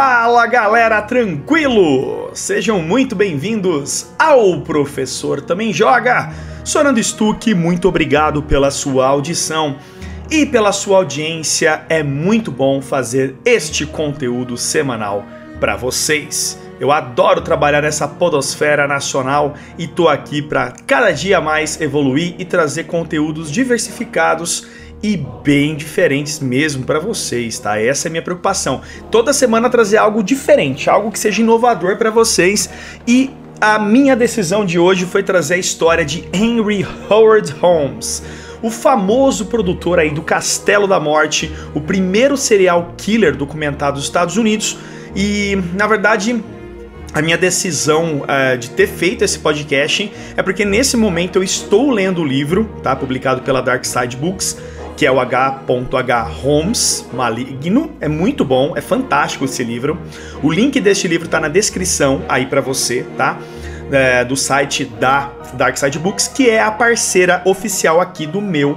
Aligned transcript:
Fala 0.00 0.46
galera, 0.46 1.02
tranquilo? 1.02 2.30
Sejam 2.32 2.80
muito 2.80 3.16
bem-vindos 3.16 4.06
ao 4.16 4.60
Professor 4.60 5.40
Também 5.40 5.72
Joga. 5.72 6.32
Sou 6.62 6.84
Nando 6.84 7.02
Stuck, 7.02 7.52
muito 7.52 7.88
obrigado 7.88 8.40
pela 8.40 8.70
sua 8.70 9.08
audição 9.08 9.76
e 10.30 10.46
pela 10.46 10.70
sua 10.70 10.98
audiência. 10.98 11.82
É 11.88 12.04
muito 12.04 12.52
bom 12.52 12.80
fazer 12.80 13.34
este 13.44 13.84
conteúdo 13.84 14.56
semanal 14.56 15.24
para 15.58 15.74
vocês. 15.74 16.56
Eu 16.78 16.92
adoro 16.92 17.40
trabalhar 17.40 17.82
nessa 17.82 18.06
podosfera 18.06 18.86
nacional 18.86 19.54
e 19.76 19.88
tô 19.88 20.08
aqui 20.08 20.40
para 20.40 20.74
cada 20.86 21.10
dia 21.10 21.40
mais 21.40 21.80
evoluir 21.80 22.36
e 22.38 22.44
trazer 22.44 22.84
conteúdos 22.84 23.50
diversificados 23.50 24.64
e 25.02 25.16
bem 25.16 25.76
diferentes 25.76 26.40
mesmo 26.40 26.84
para 26.84 26.98
vocês, 26.98 27.58
tá? 27.58 27.80
Essa 27.80 28.06
é 28.06 28.08
a 28.08 28.12
minha 28.12 28.22
preocupação. 28.22 28.80
Toda 29.10 29.32
semana 29.32 29.70
trazer 29.70 29.96
algo 29.96 30.22
diferente, 30.22 30.90
algo 30.90 31.10
que 31.10 31.18
seja 31.18 31.40
inovador 31.42 31.96
para 31.96 32.10
vocês 32.10 32.68
e 33.06 33.30
a 33.60 33.78
minha 33.78 34.14
decisão 34.14 34.64
de 34.64 34.78
hoje 34.78 35.04
foi 35.04 35.22
trazer 35.22 35.54
a 35.54 35.58
história 35.58 36.04
de 36.04 36.28
Henry 36.32 36.86
Howard 37.08 37.52
Holmes 37.60 38.22
o 38.62 38.70
famoso 38.70 39.46
produtor 39.46 39.98
aí 39.98 40.10
do 40.10 40.22
Castelo 40.22 40.86
da 40.86 40.98
Morte, 40.98 41.52
o 41.74 41.80
primeiro 41.80 42.36
serial 42.36 42.94
killer 42.96 43.36
documentado 43.36 43.96
dos 43.96 44.04
Estados 44.04 44.36
Unidos. 44.36 44.76
E, 45.14 45.56
na 45.74 45.86
verdade, 45.86 46.42
a 47.14 47.22
minha 47.22 47.38
decisão 47.38 48.22
uh, 48.22 48.58
de 48.58 48.70
ter 48.70 48.86
feito 48.86 49.24
esse 49.24 49.38
podcast 49.38 50.12
é 50.36 50.42
porque 50.42 50.64
nesse 50.64 50.96
momento 50.96 51.36
eu 51.36 51.42
estou 51.42 51.90
lendo 51.90 52.20
o 52.20 52.24
livro, 52.24 52.64
tá? 52.82 52.94
Publicado 52.94 53.42
pela 53.42 53.62
Dark 53.62 53.84
Side 53.84 54.16
Books, 54.16 54.58
que 54.98 55.06
é 55.06 55.12
o 55.12 55.20
H.H. 55.20 56.22
Holmes 56.22 57.08
Maligno. 57.12 57.92
É 58.00 58.08
muito 58.08 58.44
bom, 58.44 58.76
é 58.76 58.80
fantástico 58.80 59.44
esse 59.44 59.62
livro. 59.62 59.96
O 60.42 60.50
link 60.50 60.80
deste 60.80 61.06
livro 61.06 61.26
está 61.26 61.38
na 61.38 61.46
descrição 61.46 62.24
aí 62.28 62.46
para 62.46 62.60
você, 62.60 63.06
tá? 63.16 63.38
É, 63.92 64.24
do 64.24 64.36
site 64.36 64.84
da 64.84 65.30
Dark 65.54 65.76
Side 65.76 66.00
Books, 66.00 66.26
que 66.26 66.50
é 66.50 66.60
a 66.60 66.72
parceira 66.72 67.40
oficial 67.44 68.00
aqui 68.00 68.26
do 68.26 68.42
meu 68.42 68.76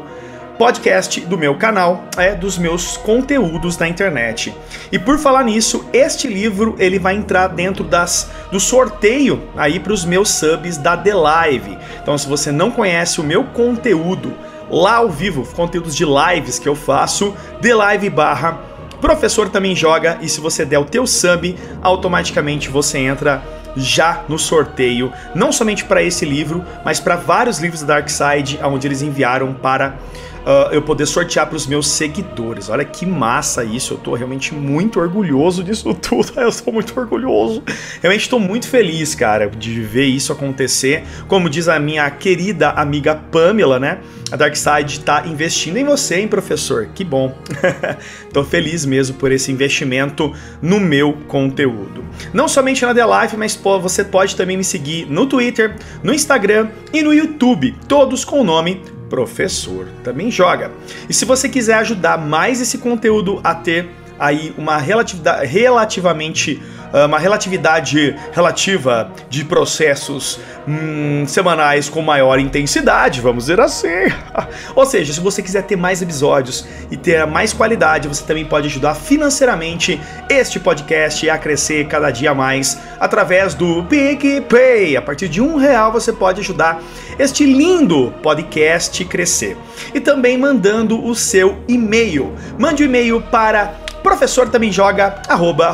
podcast 0.60 1.22
do 1.22 1.40
meu 1.40 1.56
canal, 1.56 2.04
é 2.16 2.36
dos 2.36 2.56
meus 2.56 2.98
conteúdos 2.98 3.76
na 3.80 3.88
internet. 3.88 4.54
E 4.92 5.00
por 5.00 5.18
falar 5.18 5.44
nisso, 5.44 5.84
este 5.92 6.28
livro 6.28 6.76
ele 6.78 7.00
vai 7.00 7.16
entrar 7.16 7.48
dentro 7.48 7.84
das 7.84 8.30
do 8.52 8.60
sorteio 8.60 9.42
aí 9.58 9.80
para 9.80 9.92
os 9.92 10.06
meus 10.06 10.30
subs 10.30 10.78
da 10.78 10.96
The 10.96 11.16
Live. 11.16 11.80
Então, 12.00 12.16
se 12.16 12.28
você 12.28 12.52
não 12.52 12.70
conhece 12.70 13.20
o 13.20 13.24
meu 13.24 13.44
conteúdo 13.46 14.32
lá 14.72 14.96
ao 14.96 15.10
vivo, 15.10 15.46
conteúdos 15.54 15.96
de 15.96 16.06
lives 16.06 16.58
que 16.58 16.68
eu 16.68 16.76
faço, 16.76 17.36
The 17.62 17.76
Live 17.76 18.10
barra 18.10 18.72
Professor 19.02 19.50
também 19.50 19.76
joga 19.76 20.20
e 20.22 20.30
se 20.30 20.40
você 20.40 20.64
der 20.64 20.78
o 20.78 20.86
teu 20.86 21.08
sub, 21.08 21.58
automaticamente 21.82 22.70
você 22.70 23.00
entra 23.00 23.44
já 23.76 24.24
no 24.30 24.38
sorteio, 24.38 25.12
não 25.34 25.52
somente 25.52 25.84
para 25.86 26.04
esse 26.04 26.24
livro, 26.24 26.64
mas 26.86 27.00
para 27.00 27.16
vários 27.16 27.58
livros 27.58 27.82
da 27.82 27.96
Dark 27.96 28.10
Side, 28.10 28.60
onde 28.64 28.88
eles 28.88 29.02
enviaram 29.02 29.54
para 29.54 29.96
uh, 30.45 30.73
eu 30.73 30.81
poder 30.81 31.06
sortear 31.06 31.47
para 31.47 31.56
os 31.56 31.67
meus 31.67 31.88
seguidores. 31.88 32.70
Olha 32.70 32.86
que 32.86 33.06
massa 33.06 33.64
isso, 33.64 33.94
eu 33.94 33.97
estou 33.97 34.14
realmente 34.14 34.53
muito 34.53 35.00
orgulhoso 35.00 35.64
disso 35.64 35.94
tudo. 36.02 36.34
Eu 36.36 36.52
sou 36.52 36.73
muito 36.73 37.00
orgulhoso. 37.00 37.64
Realmente 38.02 38.22
estou 38.22 38.39
muito 38.39 38.67
feliz, 38.67 39.16
cara, 39.16 39.47
de 39.47 39.81
ver 39.81 40.06
isso 40.06 40.31
acontecer. 40.31 41.03
Como 41.28 41.50
diz 41.50 41.67
a 41.67 41.80
minha 41.80 42.09
querida 42.09 42.69
amiga 42.72 43.16
Pamela, 43.16 43.80
né? 43.80 44.00
A 44.31 44.36
Darkside 44.38 45.00
está 45.00 45.28
investindo 45.28 45.78
em 45.78 45.84
você, 45.84 46.22
hein, 46.22 46.28
professor? 46.28 46.88
Que 46.95 47.03
bom. 47.03 47.36
Estou 48.25 48.45
feliz 48.45 48.85
mesmo 48.85 49.18
por 49.18 49.30
esse 49.30 49.51
investimento 49.51 50.34
no 50.62 50.80
meu 50.80 51.13
conteúdo. 51.28 52.06
Não 52.34 52.47
somente 52.47 52.85
na 52.85 52.94
The 52.94 53.03
Life, 53.06 53.35
mas 53.35 53.56
você 53.56 54.06
pode 54.06 54.38
também 54.38 54.56
me 54.56 54.63
seguir 54.63 55.06
no 55.06 55.25
Twitter, 55.25 55.75
no 56.01 56.13
Instagram 56.13 56.69
e 56.94 57.01
no 57.01 57.13
YouTube, 57.13 57.75
todos 57.90 58.24
com 58.24 58.40
o 58.40 58.44
nome 58.44 58.81
professor 59.12 59.90
também 60.06 60.32
joga. 60.32 60.72
E 61.10 61.14
se 61.14 61.26
você 61.26 61.50
quiser 61.50 61.76
ajudar 61.76 62.18
mais 62.18 62.62
esse 62.62 62.78
conteúdo 62.78 63.42
a 63.44 63.54
ter 63.54 63.90
aí 64.22 64.54
uma 64.56 64.78
relatividade, 64.78 65.48
relativamente 65.48 66.62
ah, 66.94 67.08
uma 67.08 67.18
relatividade 67.18 68.16
relativa 68.32 69.12
de 69.30 69.44
processos 69.44 70.40
hum, 70.68 71.26
semanais 71.26 71.90
com 71.90 72.02
maior 72.02 72.38
intensidade, 72.38 73.20
vamos 73.20 73.46
dizer 73.46 73.60
assim. 73.60 73.88
Ou 74.76 74.86
seja, 74.86 75.12
se 75.12 75.20
você 75.20 75.42
quiser 75.42 75.64
ter 75.64 75.76
mais 75.76 76.04
episódios 76.04 76.68
e 76.92 76.96
ter 76.96 77.26
mais 77.26 77.52
qualidade, 77.52 78.08
você 78.08 78.24
também 78.24 78.46
pode 78.46 78.68
ajudar 78.68 78.94
financeiramente 78.94 80.00
este 80.30 80.60
podcast 80.60 81.28
a 81.28 81.38
crescer 81.38 81.88
cada 81.88 82.12
dia 82.12 82.36
mais 82.36 82.78
através 83.00 83.56
do 83.56 83.84
PicPay. 83.86 84.96
A 84.98 85.02
partir 85.02 85.30
de 85.30 85.42
um 85.42 85.58
real 85.58 85.92
você 85.92 86.14
pode 86.14 86.42
ajudar 86.42 86.80
este 87.18 87.44
lindo 87.44 88.14
podcast 88.22 89.04
crescer. 89.06 89.58
E 89.96 90.00
também 90.00 90.38
mandando 90.38 91.04
o 91.04 91.16
seu 91.16 91.58
e-mail. 91.68 92.36
Mande 92.60 92.84
o 92.84 92.86
um 92.86 92.90
e-mail 92.90 93.22
para 93.22 93.74
professor 94.01 94.50
também 94.50 94.72
joga 94.72 95.22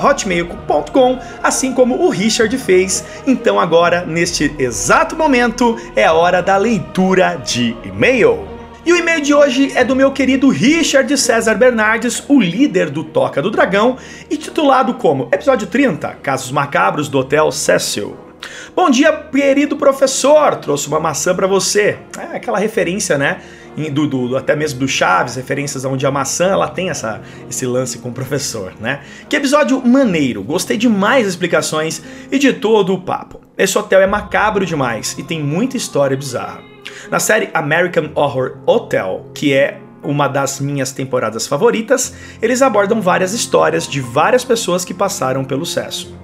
hotmail.com, 0.04 1.20
assim 1.42 1.74
como 1.74 1.96
o 2.06 2.10
Richard 2.10 2.56
fez. 2.58 3.04
Então 3.26 3.60
agora, 3.60 4.06
neste 4.06 4.54
exato 4.60 5.16
momento, 5.16 5.78
é 5.96 6.06
a 6.06 6.14
hora 6.14 6.42
da 6.42 6.58
leitura 6.58 7.42
de 7.44 7.76
e-mail. 7.84 8.48
E 8.86 8.94
o 8.94 8.96
e-mail 8.96 9.22
de 9.22 9.34
hoje 9.34 9.74
é 9.76 9.84
do 9.84 9.96
meu 9.96 10.14
querido 10.14 10.48
Richard 10.50 11.18
César 11.18 11.56
Bernardes, 11.56 12.24
o 12.30 12.40
líder 12.40 12.90
do 12.90 13.04
Toca 13.04 13.42
do 13.42 13.52
Dragão, 13.52 13.98
e 14.30 14.38
titulado 14.38 14.94
como 14.94 15.28
Episódio 15.30 15.68
30, 15.68 16.08
Casos 16.24 16.52
Macabros 16.52 17.10
do 17.10 17.20
Hotel 17.20 17.52
Cecil. 17.52 18.16
Bom 18.74 18.90
dia, 18.90 19.12
querido 19.12 19.76
professor! 19.76 20.56
Trouxe 20.56 20.88
uma 20.88 21.00
maçã 21.00 21.36
para 21.36 21.48
você. 21.48 21.98
É 22.18 22.38
aquela 22.38 22.60
referência, 22.60 23.18
né? 23.18 23.42
Do, 23.92 24.08
do, 24.08 24.36
até 24.36 24.56
mesmo 24.56 24.80
do 24.80 24.88
Chaves, 24.88 25.36
referências 25.36 25.86
onde 25.86 26.06
a 26.06 26.12
maçã 26.12 26.48
ela 26.48 26.68
tem 26.68 26.90
essa, 26.90 27.22
esse 27.50 27.66
lance 27.66 28.00
com 28.00 28.10
o 28.10 28.14
professor, 28.14 28.74
né? 28.80 29.02
Que 29.30 29.36
episódio 29.36 29.86
maneiro, 29.86 30.44
gostei 30.44 30.78
demais 30.78 31.26
das 31.26 31.34
explicações 31.34 32.02
e 32.32 32.40
de 32.40 32.54
todo 32.54 32.94
o 32.94 33.02
papo. 33.02 33.42
Esse 33.58 33.78
hotel 33.78 34.02
é 34.02 34.08
macabro 34.08 34.66
demais 34.66 35.16
e 35.18 35.24
tem 35.24 35.42
muita 35.42 35.78
história 35.78 36.18
bizarra. 36.18 36.62
Na 37.12 37.20
série 37.20 37.50
American 37.54 38.10
Horror 38.16 38.58
Hotel, 38.66 39.30
que 39.34 39.54
é 39.54 39.80
uma 40.04 40.28
das 40.28 40.60
minhas 40.60 40.92
temporadas 40.92 41.48
favoritas, 41.48 42.14
eles 42.42 42.62
abordam 42.62 43.02
várias 43.02 43.34
histórias 43.34 43.88
de 43.88 44.00
várias 44.00 44.44
pessoas 44.44 44.84
que 44.84 44.94
passaram 44.94 45.44
pelo 45.44 45.66
sucesso. 45.66 46.16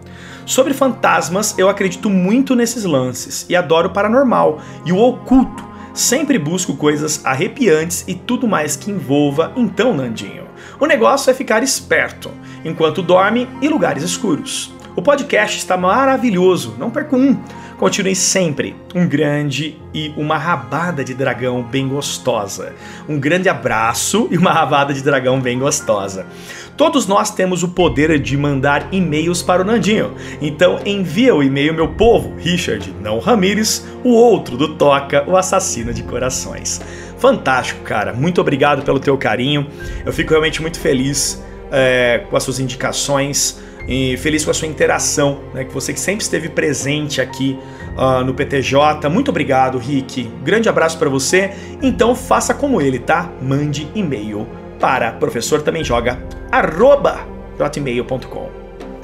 Sobre 0.45 0.73
fantasmas, 0.73 1.57
eu 1.57 1.69
acredito 1.69 2.09
muito 2.09 2.55
nesses 2.55 2.83
lances 2.83 3.45
e 3.47 3.55
adoro 3.55 3.87
o 3.87 3.93
paranormal 3.93 4.59
e 4.85 4.91
o 4.91 4.97
oculto, 4.97 5.72
Sempre 5.93 6.39
busco 6.39 6.75
coisas 6.75 7.23
arrepiantes 7.23 8.03
e 8.07 8.15
tudo 8.15 8.47
mais 8.47 8.75
que 8.75 8.89
envolva, 8.89 9.53
então, 9.55 9.95
Nandinho. 9.95 10.47
O 10.79 10.87
negócio 10.87 11.29
é 11.29 11.35
ficar 11.35 11.61
esperto, 11.61 12.31
enquanto 12.65 13.03
dorme 13.03 13.47
em 13.61 13.69
lugares 13.69 14.01
escuros. 14.01 14.73
O 14.95 15.03
podcast 15.03 15.57
está 15.57 15.77
maravilhoso, 15.77 16.75
não 16.79 16.89
perco 16.89 17.15
um. 17.15 17.39
Continue 17.77 18.15
sempre 18.15 18.75
um 18.93 19.07
grande 19.07 19.77
e 19.93 20.13
uma 20.15 20.37
rabada 20.37 21.03
de 21.03 21.13
dragão 21.13 21.63
bem 21.63 21.87
gostosa. 21.87 22.73
Um 23.09 23.19
grande 23.19 23.49
abraço 23.49 24.27
e 24.31 24.37
uma 24.37 24.51
rabada 24.51 24.93
de 24.93 25.01
dragão 25.01 25.39
bem 25.39 25.59
gostosa. 25.59 26.25
Todos 26.77 27.05
nós 27.05 27.29
temos 27.29 27.61
o 27.61 27.69
poder 27.69 28.19
de 28.19 28.35
mandar 28.37 28.87
e-mails 28.91 29.41
para 29.41 29.61
o 29.61 29.65
Nandinho. 29.65 30.15
Então 30.41 30.79
envia 30.85 31.35
o 31.35 31.43
e-mail, 31.43 31.73
meu 31.73 31.89
povo, 31.89 32.33
Richard, 32.37 32.93
não 33.01 33.19
Ramires, 33.19 33.85
o 34.03 34.09
outro 34.09 34.57
do 34.57 34.75
Toca, 34.75 35.23
o 35.27 35.37
assassino 35.37 35.93
de 35.93 36.03
corações. 36.03 36.81
Fantástico, 37.17 37.81
cara. 37.83 38.13
Muito 38.13 38.41
obrigado 38.41 38.83
pelo 38.83 38.99
teu 38.99 39.17
carinho. 39.17 39.67
Eu 40.05 40.11
fico 40.11 40.31
realmente 40.31 40.61
muito 40.61 40.79
feliz 40.79 41.43
é, 41.71 42.23
com 42.29 42.35
as 42.35 42.43
suas 42.43 42.59
indicações 42.59 43.61
e 43.87 44.17
feliz 44.17 44.45
com 44.45 44.51
a 44.51 44.53
sua 44.53 44.67
interação, 44.67 45.41
né? 45.53 45.63
Que 45.63 45.73
você 45.73 45.93
que 45.93 45.99
sempre 45.99 46.23
esteve 46.23 46.49
presente 46.49 47.21
aqui 47.21 47.59
uh, 47.97 48.23
no 48.23 48.33
PTJ. 48.33 49.09
Muito 49.09 49.29
obrigado, 49.29 49.77
Rick. 49.77 50.31
Grande 50.43 50.69
abraço 50.69 50.97
para 50.97 51.09
você. 51.09 51.51
Então 51.81 52.15
faça 52.15 52.53
como 52.53 52.81
ele, 52.81 52.99
tá? 52.99 53.29
Mande 53.41 53.87
e-mail 53.93 54.47
para 54.79 55.13
professor 55.13 55.61
também 55.61 55.83
joga 55.83 56.21
hotmail.com. 57.59 58.63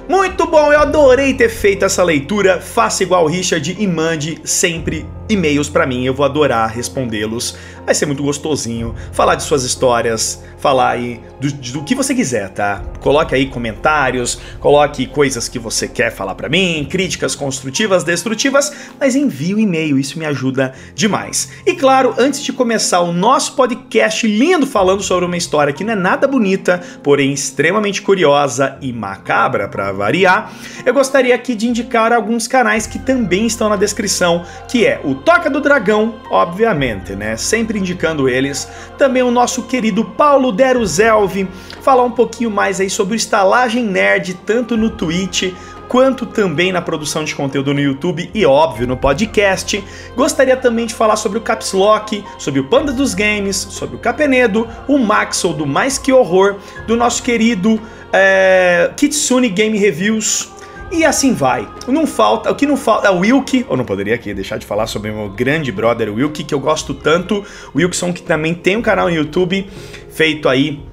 Muito 0.09 0.47
bom, 0.47 0.73
eu 0.73 0.79
adorei 0.79 1.35
ter 1.35 1.49
feito 1.49 1.85
essa 1.85 2.03
leitura. 2.03 2.59
Faça 2.59 3.03
igual 3.03 3.25
o 3.25 3.27
Richard 3.27 3.77
e 3.77 3.87
mande 3.87 4.39
sempre 4.43 5.05
e-mails 5.29 5.69
para 5.69 5.85
mim, 5.85 6.03
eu 6.03 6.13
vou 6.13 6.25
adorar 6.25 6.73
respondê-los. 6.73 7.55
Vai 7.85 7.93
ser 7.93 8.07
muito 8.07 8.23
gostosinho 8.23 8.95
falar 9.11 9.35
de 9.35 9.43
suas 9.43 9.63
histórias, 9.63 10.43
falar 10.57 10.89
aí 10.89 11.21
do, 11.39 11.51
do 11.51 11.83
que 11.83 11.95
você 11.95 12.13
quiser, 12.13 12.49
tá? 12.49 12.83
Coloque 12.99 13.33
aí 13.33 13.47
comentários, 13.47 14.39
coloque 14.59 15.05
coisas 15.05 15.47
que 15.47 15.57
você 15.57 15.87
quer 15.87 16.11
falar 16.11 16.35
para 16.35 16.49
mim, 16.49 16.85
críticas 16.89 17.35
construtivas, 17.35 18.03
destrutivas, 18.03 18.71
mas 18.99 19.15
envie 19.15 19.53
o 19.53 19.57
um 19.57 19.59
e-mail, 19.59 19.97
isso 19.97 20.19
me 20.19 20.25
ajuda 20.25 20.73
demais. 20.95 21.49
E 21.65 21.73
claro, 21.73 22.13
antes 22.17 22.43
de 22.43 22.51
começar 22.51 23.01
o 23.01 23.13
nosso 23.13 23.55
podcast 23.55 24.27
lindo 24.27 24.67
falando 24.67 25.03
sobre 25.03 25.25
uma 25.25 25.37
história 25.37 25.73
que 25.73 25.83
não 25.83 25.93
é 25.93 25.95
nada 25.95 26.27
bonita, 26.27 26.81
porém 27.03 27.31
extremamente 27.31 28.01
curiosa 28.01 28.77
e 28.81 28.91
macabra 28.91 29.67
para 29.67 29.91
variar, 29.91 30.51
eu 30.85 30.93
gostaria 30.93 31.35
aqui 31.35 31.55
de 31.55 31.67
indicar 31.67 32.11
alguns 32.11 32.47
canais 32.47 32.87
que 32.87 32.99
também 32.99 33.45
estão 33.45 33.69
na 33.69 33.75
descrição, 33.75 34.43
que 34.67 34.85
é 34.85 34.99
o 35.03 35.18
Toca 35.23 35.49
do 35.49 35.61
Dragão, 35.61 36.15
obviamente, 36.29 37.15
né? 37.15 37.37
Sempre 37.37 37.79
indicando 37.79 38.27
eles. 38.27 38.67
Também 38.97 39.23
o 39.23 39.31
nosso 39.31 39.63
querido 39.63 40.03
Paulo 40.03 40.47
Ludero 40.47 40.85
Zelvi, 40.85 41.47
falar 41.81 42.03
um 42.03 42.11
pouquinho 42.11 42.49
mais 42.49 42.79
aí 42.79 42.89
sobre 42.89 43.13
o 43.13 43.15
Estalagem 43.15 43.83
Nerd, 43.83 44.33
tanto 44.45 44.75
no 44.75 44.89
Twitch 44.89 45.53
quanto 45.89 46.25
também 46.25 46.71
na 46.71 46.81
produção 46.81 47.23
de 47.23 47.35
conteúdo 47.35 47.73
no 47.73 47.79
YouTube 47.79 48.29
e, 48.33 48.45
óbvio, 48.45 48.87
no 48.87 48.95
podcast. 48.95 49.83
Gostaria 50.15 50.55
também 50.55 50.85
de 50.85 50.93
falar 50.93 51.15
sobre 51.15 51.39
o 51.39 51.41
Caps 51.41 51.73
Lock, 51.73 52.23
sobre 52.37 52.59
o 52.59 52.65
Panda 52.65 52.93
dos 52.93 53.15
Games, 53.15 53.55
sobre 53.57 53.95
o 53.95 53.99
Capenedo, 53.99 54.67
o 54.87 54.99
Maxwell 54.99 55.53
do 55.53 55.65
Mais 55.65 55.97
Que 55.97 56.13
Horror, 56.13 56.57
do 56.85 56.95
nosso 56.95 57.23
querido 57.23 57.81
é, 58.13 58.91
Kitsune 58.95 59.49
Game 59.49 59.77
Reviews, 59.77 60.51
e 60.91 61.05
assim 61.05 61.33
vai. 61.33 61.67
Não 61.87 62.07
falta, 62.07 62.51
o 62.51 62.55
que 62.55 62.65
não 62.65 62.77
falta 62.77 63.07
é 63.07 63.11
o 63.11 63.19
Wilk, 63.19 63.65
eu 63.69 63.77
não 63.77 63.85
poderia 63.85 64.15
aqui 64.15 64.33
deixar 64.33 64.57
de 64.57 64.65
falar 64.65 64.87
sobre 64.87 65.11
o 65.11 65.15
meu 65.15 65.29
grande 65.29 65.71
brother 65.71 66.13
Wilk, 66.13 66.43
que 66.43 66.53
eu 66.53 66.59
gosto 66.59 66.93
tanto. 66.93 67.43
Wilkson 67.75 68.11
que 68.13 68.21
também 68.21 68.53
tem 68.53 68.77
um 68.77 68.81
canal 68.81 69.07
no 69.07 69.15
YouTube 69.15 69.69
feito 70.09 70.49
aí 70.49 70.83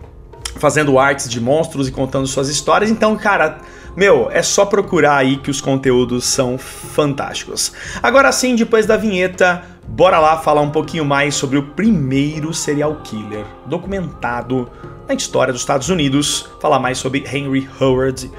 fazendo 0.59 0.99
artes 0.99 1.29
de 1.29 1.41
monstros 1.41 1.89
e 1.89 1.93
contando 1.93 2.27
suas 2.27 2.49
histórias. 2.49 2.91
Então, 2.91 3.17
cara, 3.17 3.59
meu, 3.97 4.29
é 4.31 4.43
só 4.43 4.67
procurar 4.67 5.17
aí 5.17 5.37
que 5.37 5.51
os 5.51 5.61
conteúdos 5.61 6.25
são 6.25 6.59
fantásticos. 6.59 7.73
Agora 8.03 8.31
sim, 8.33 8.55
depois 8.55 8.87
da 8.87 8.97
vinheta, 8.97 9.63
bora 9.89 10.19
lá 10.19 10.37
falar 10.39 10.61
um 10.61 10.71
pouquinho 10.71 11.05
mais 11.05 11.35
sobre 11.35 11.59
o 11.59 11.63
primeiro 11.63 12.53
serial 12.53 12.97
killer 13.03 13.45
documentado 13.67 14.71
na 15.09 15.15
história 15.15 15.53
dos 15.53 15.63
Estados 15.63 15.89
Unidos, 15.89 16.49
falar 16.61 16.79
mais 16.79 16.99
sobre 16.99 17.25
Henry 17.33 17.69
Howard 17.81 18.31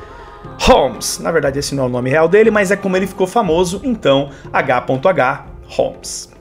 Holmes. 0.60 1.20
Na 1.20 1.32
verdade, 1.32 1.60
esse 1.60 1.76
não 1.76 1.84
é 1.84 1.86
o 1.88 1.90
nome 1.90 2.10
real 2.10 2.28
dele, 2.28 2.52
mas 2.52 2.72
é 2.72 2.76
como 2.76 2.98
ele 2.98 3.08
ficou 3.08 3.28
famoso, 3.28 3.82
então 3.84 4.30
H.H. 4.52 5.46
Holmes. 5.68 6.37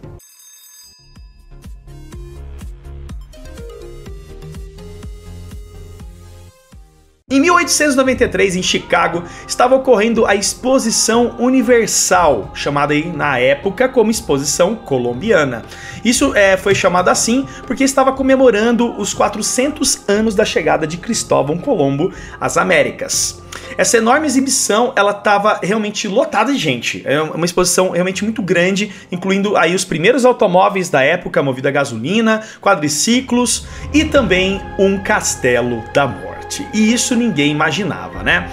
Em 7.28 7.40
1893, 7.40 8.54
em 8.54 8.62
Chicago, 8.62 9.24
estava 9.48 9.74
ocorrendo 9.74 10.24
a 10.24 10.36
Exposição 10.36 11.34
Universal, 11.40 12.52
chamada 12.54 12.94
aí, 12.94 13.04
na 13.04 13.36
época 13.36 13.88
como 13.88 14.12
Exposição 14.12 14.76
Colombiana. 14.76 15.64
Isso 16.04 16.36
é, 16.36 16.56
foi 16.56 16.72
chamado 16.72 17.08
assim 17.08 17.44
porque 17.66 17.82
estava 17.82 18.12
comemorando 18.12 18.94
os 18.96 19.12
400 19.12 20.08
anos 20.08 20.36
da 20.36 20.44
chegada 20.44 20.86
de 20.86 20.98
Cristóvão 20.98 21.58
Colombo 21.58 22.12
às 22.40 22.56
Américas. 22.56 23.42
Essa 23.76 23.96
enorme 23.96 24.28
exibição, 24.28 24.92
ela 24.94 25.10
estava 25.10 25.58
realmente 25.60 26.06
lotada 26.06 26.52
de 26.52 26.58
gente. 26.60 27.02
É 27.04 27.20
uma 27.20 27.44
exposição 27.44 27.90
realmente 27.90 28.22
muito 28.22 28.40
grande, 28.40 28.92
incluindo 29.10 29.56
aí 29.56 29.74
os 29.74 29.84
primeiros 29.84 30.24
automóveis 30.24 30.88
da 30.88 31.02
época 31.02 31.42
movidos 31.42 31.70
a 31.70 31.72
gasolina, 31.72 32.44
quadriciclos 32.60 33.66
e 33.92 34.04
também 34.04 34.60
um 34.78 34.96
castelo 35.02 35.82
da 35.92 36.06
morte. 36.06 36.35
E 36.72 36.92
isso 36.92 37.14
ninguém 37.14 37.50
imaginava, 37.50 38.22
né? 38.22 38.48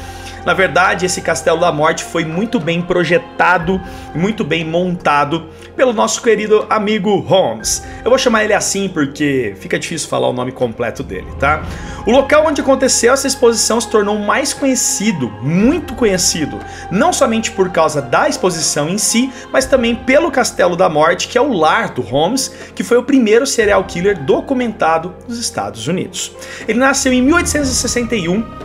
Na 0.46 0.54
verdade, 0.54 1.06
esse 1.06 1.22
Castelo 1.22 1.62
da 1.62 1.72
Morte 1.72 2.04
foi 2.04 2.26
muito 2.26 2.60
bem 2.60 2.82
projetado, 2.82 3.82
muito 4.14 4.44
bem 4.44 4.66
montado 4.66 5.48
pelo 5.76 5.94
nosso 5.94 6.22
querido 6.22 6.66
amigo 6.70 7.20
Holmes. 7.20 7.84
Eu 8.04 8.10
vou 8.10 8.18
chamar 8.18 8.44
ele 8.44 8.54
assim 8.54 8.88
porque 8.88 9.56
fica 9.60 9.78
difícil 9.80 10.08
falar 10.08 10.30
o 10.30 10.34
nome 10.34 10.52
completo 10.52 11.04
dele, 11.04 11.28
tá? 11.40 11.64
O 12.06 12.12
local 12.12 12.46
onde 12.48 12.62
aconteceu 12.62 13.14
essa 13.14 13.28
exposição 13.28 13.80
se 13.80 13.90
tornou 13.90 14.18
mais 14.20 14.54
conhecido, 14.54 15.30
muito 15.42 15.96
conhecido, 15.96 16.60
não 16.92 17.14
somente 17.14 17.52
por 17.52 17.70
causa 17.70 18.02
da 18.02 18.28
exposição 18.28 18.90
em 18.90 18.98
si, 18.98 19.32
mas 19.52 19.66
também 19.66 19.96
pelo 19.96 20.30
Castelo 20.32 20.76
da 20.76 20.90
Morte, 20.90 21.28
que 21.28 21.38
é 21.38 21.42
o 21.42 21.54
lar 21.54 21.94
do 21.94 22.02
Holmes, 22.02 22.54
que 22.76 22.84
foi 22.84 22.98
o 22.98 23.04
primeiro 23.04 23.48
serial 23.48 23.84
killer 23.86 24.24
documentado 24.24 25.14
nos 25.28 25.40
Estados 25.40 25.88
Unidos. 25.88 26.32
Ele 26.68 26.80
nasceu 26.80 27.14
em 27.14 27.22
1861 27.22 28.64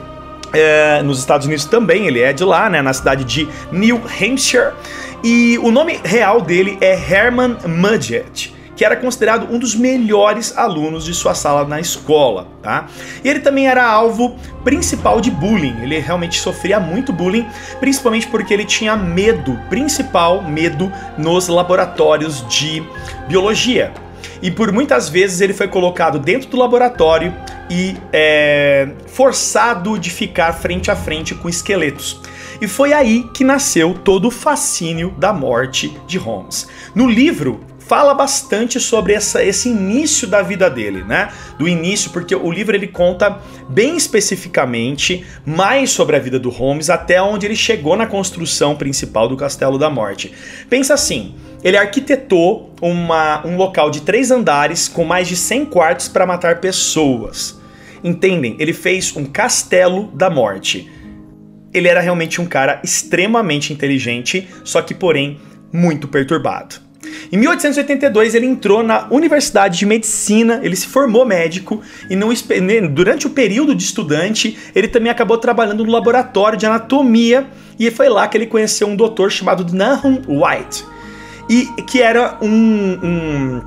é, 0.53 1.03
nos 1.03 1.19
Estados 1.19 1.47
Unidos 1.47 1.65
também, 1.65 2.07
ele 2.07 2.21
é 2.21 2.33
de 2.33 2.45
lá, 2.45 2.69
né, 2.71 2.81
na 2.81 2.93
cidade 2.93 3.25
de 3.25 3.49
New 3.71 4.01
Hampshire. 4.21 4.73
E 5.23 5.59
o 5.59 5.71
nome 5.71 6.01
real 6.05 6.41
dele 6.41 6.79
é 6.81 6.93
Herman 6.93 7.57
Mudgett 7.67 8.59
que 8.79 8.85
era 8.85 8.95
considerado 8.95 9.53
um 9.53 9.59
dos 9.59 9.75
melhores 9.75 10.57
alunos 10.57 11.05
de 11.05 11.13
sua 11.13 11.35
sala 11.35 11.65
na 11.67 11.81
escola, 11.81 12.47
tá? 12.63 12.87
E 13.25 13.29
ele 13.29 13.41
também 13.41 13.67
era 13.67 13.85
alvo 13.85 14.37
principal 14.63 15.21
de 15.21 15.33
bullying. 15.33 15.83
Ele 15.83 15.99
realmente 15.99 16.39
sofria 16.39 16.79
muito 16.79 17.13
bullying, 17.13 17.45
principalmente 17.81 18.29
porque 18.29 18.55
ele 18.55 18.65
tinha 18.65 18.95
medo, 18.95 19.59
principal 19.69 20.45
medo 20.45 20.93
nos 21.19 21.49
laboratórios 21.49 22.47
de 22.49 22.81
biologia. 23.27 23.93
E 24.41 24.49
por 24.49 24.71
muitas 24.71 25.09
vezes 25.09 25.41
ele 25.41 25.53
foi 25.53 25.67
colocado 25.67 26.21
dentro 26.21 26.49
do 26.49 26.57
laboratório 26.57 27.35
e 27.69 27.97
é, 28.13 28.91
forçado 29.09 29.99
de 29.99 30.09
ficar 30.09 30.53
frente 30.53 30.89
a 30.89 30.95
frente 30.95 31.35
com 31.35 31.49
esqueletos. 31.49 32.21
E 32.61 32.67
foi 32.67 32.93
aí 32.93 33.25
que 33.33 33.45
nasceu 33.45 33.95
todo 33.95 34.29
o 34.29 34.31
fascínio 34.31 35.15
da 35.17 35.33
morte 35.33 35.97
de 36.07 36.19
Holmes. 36.19 36.67
No 36.95 37.09
livro, 37.09 37.61
fala 37.89 38.13
bastante 38.13 38.79
sobre 38.79 39.15
essa, 39.15 39.43
esse 39.43 39.71
início 39.71 40.29
da 40.29 40.43
vida 40.43 40.69
dele, 40.69 41.03
né? 41.05 41.31
Do 41.59 41.67
início, 41.67 42.11
porque 42.11 42.35
o 42.35 42.51
livro 42.51 42.77
ele 42.77 42.89
conta 42.89 43.41
bem 43.69 43.97
especificamente 43.97 45.25
mais 45.47 45.91
sobre 45.91 46.15
a 46.15 46.19
vida 46.19 46.39
do 46.39 46.51
Holmes 46.51 46.91
até 46.91 47.21
onde 47.23 47.47
ele 47.47 47.57
chegou 47.57 47.97
na 47.97 48.07
construção 48.07 48.77
principal 48.77 49.27
do 49.27 49.37
Castelo 49.37 49.79
da 49.79 49.89
Morte. 49.89 50.33
Pensa 50.69 50.95
assim, 50.95 51.35
ele 51.65 51.79
arquitetou 51.79 52.75
uma, 52.83 53.47
um 53.47 53.57
local 53.57 53.91
de 53.91 54.03
três 54.03 54.31
andares 54.31 54.87
com 54.87 55.05
mais 55.05 55.27
de 55.27 55.37
100 55.37 55.65
quartos 55.67 56.09
para 56.09 56.27
matar 56.27 56.61
pessoas. 56.61 57.59
Entendem? 58.05 58.55
Ele 58.59 58.73
fez 58.73 59.17
um 59.17 59.25
castelo 59.25 60.09
da 60.15 60.29
morte. 60.29 60.91
Ele 61.73 61.89
era 61.89 62.01
realmente 62.01 62.41
um 62.41 62.47
cara 62.47 62.81
extremamente 62.83 63.73
inteligente, 63.73 64.49
só 64.65 64.81
que, 64.83 64.95
porém, 64.95 65.39
muito 65.73 66.09
perturbado. 66.09 66.89
Em 67.31 67.37
1882 67.37 68.35
ele 68.35 68.47
entrou 68.47 68.83
na 68.83 69.07
Universidade 69.11 69.79
de 69.79 69.87
Medicina, 69.87 70.61
ele 70.63 70.75
se 70.75 70.87
formou 70.87 71.25
médico 71.25 71.81
e 72.11 72.17
não, 72.17 72.31
durante 72.91 73.27
o 73.27 73.31
período 73.31 73.75
de 73.75 73.83
estudante 73.83 74.59
ele 74.75 74.89
também 74.89 75.11
acabou 75.11 75.39
trabalhando 75.39 75.85
no 75.85 75.93
laboratório 75.93 76.59
de 76.59 76.67
anatomia 76.67 77.47
e 77.79 77.91
foi 77.91 78.09
lá 78.09 78.27
que 78.27 78.37
ele 78.37 78.47
conheceu 78.47 78.89
um 78.89 78.97
doutor 78.97 79.31
chamado 79.31 79.73
Nahum 79.73 80.23
White 80.27 80.85
e 81.49 81.67
que 81.83 82.03
era 82.03 82.37
um, 82.43 82.99
um 83.03 83.63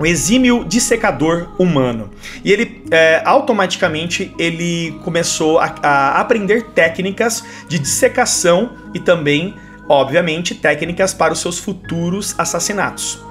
um 0.00 0.06
exímio 0.06 0.64
dissecador 0.64 1.48
humano. 1.58 2.10
E 2.42 2.50
ele 2.50 2.82
é, 2.90 3.20
automaticamente 3.24 4.34
ele 4.38 4.98
começou 5.04 5.58
a, 5.58 5.74
a 5.82 6.20
aprender 6.20 6.68
técnicas 6.74 7.44
de 7.68 7.78
dissecação 7.78 8.70
e 8.94 8.98
também, 8.98 9.54
obviamente, 9.86 10.54
técnicas 10.54 11.12
para 11.12 11.34
os 11.34 11.40
seus 11.40 11.58
futuros 11.58 12.34
assassinatos. 12.38 13.22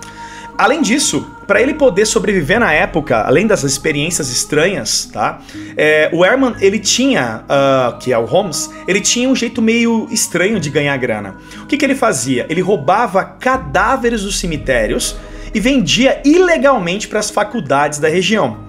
Além 0.60 0.82
disso, 0.82 1.26
para 1.48 1.62
ele 1.62 1.74
poder 1.74 2.06
sobreviver 2.06 2.60
na 2.60 2.74
época, 2.74 3.22
além 3.22 3.48
das 3.48 3.64
experiências 3.64 4.30
estranhas, 4.30 5.06
tá? 5.06 5.42
É, 5.78 6.10
o 6.12 6.26
Herman, 6.26 6.54
ele 6.60 6.78
tinha, 6.78 7.46
uh, 7.46 7.98
que 7.98 8.12
é 8.12 8.18
o 8.18 8.26
Holmes, 8.26 8.70
ele 8.86 9.00
tinha 9.00 9.30
um 9.30 9.36
jeito 9.36 9.62
meio 9.62 10.06
estranho 10.12 10.60
de 10.60 10.70
ganhar 10.70 10.98
grana. 10.98 11.38
O 11.62 11.66
que, 11.66 11.78
que 11.78 11.86
ele 11.86 11.96
fazia? 11.96 12.46
Ele 12.50 12.60
roubava 12.60 13.24
cadáveres 13.24 14.24
dos 14.24 14.38
cemitérios 14.38 15.16
e 15.54 15.60
vendia 15.60 16.22
ilegalmente 16.26 17.08
para 17.08 17.20
as 17.20 17.30
faculdades 17.30 18.00
da 18.00 18.08
região. 18.08 18.69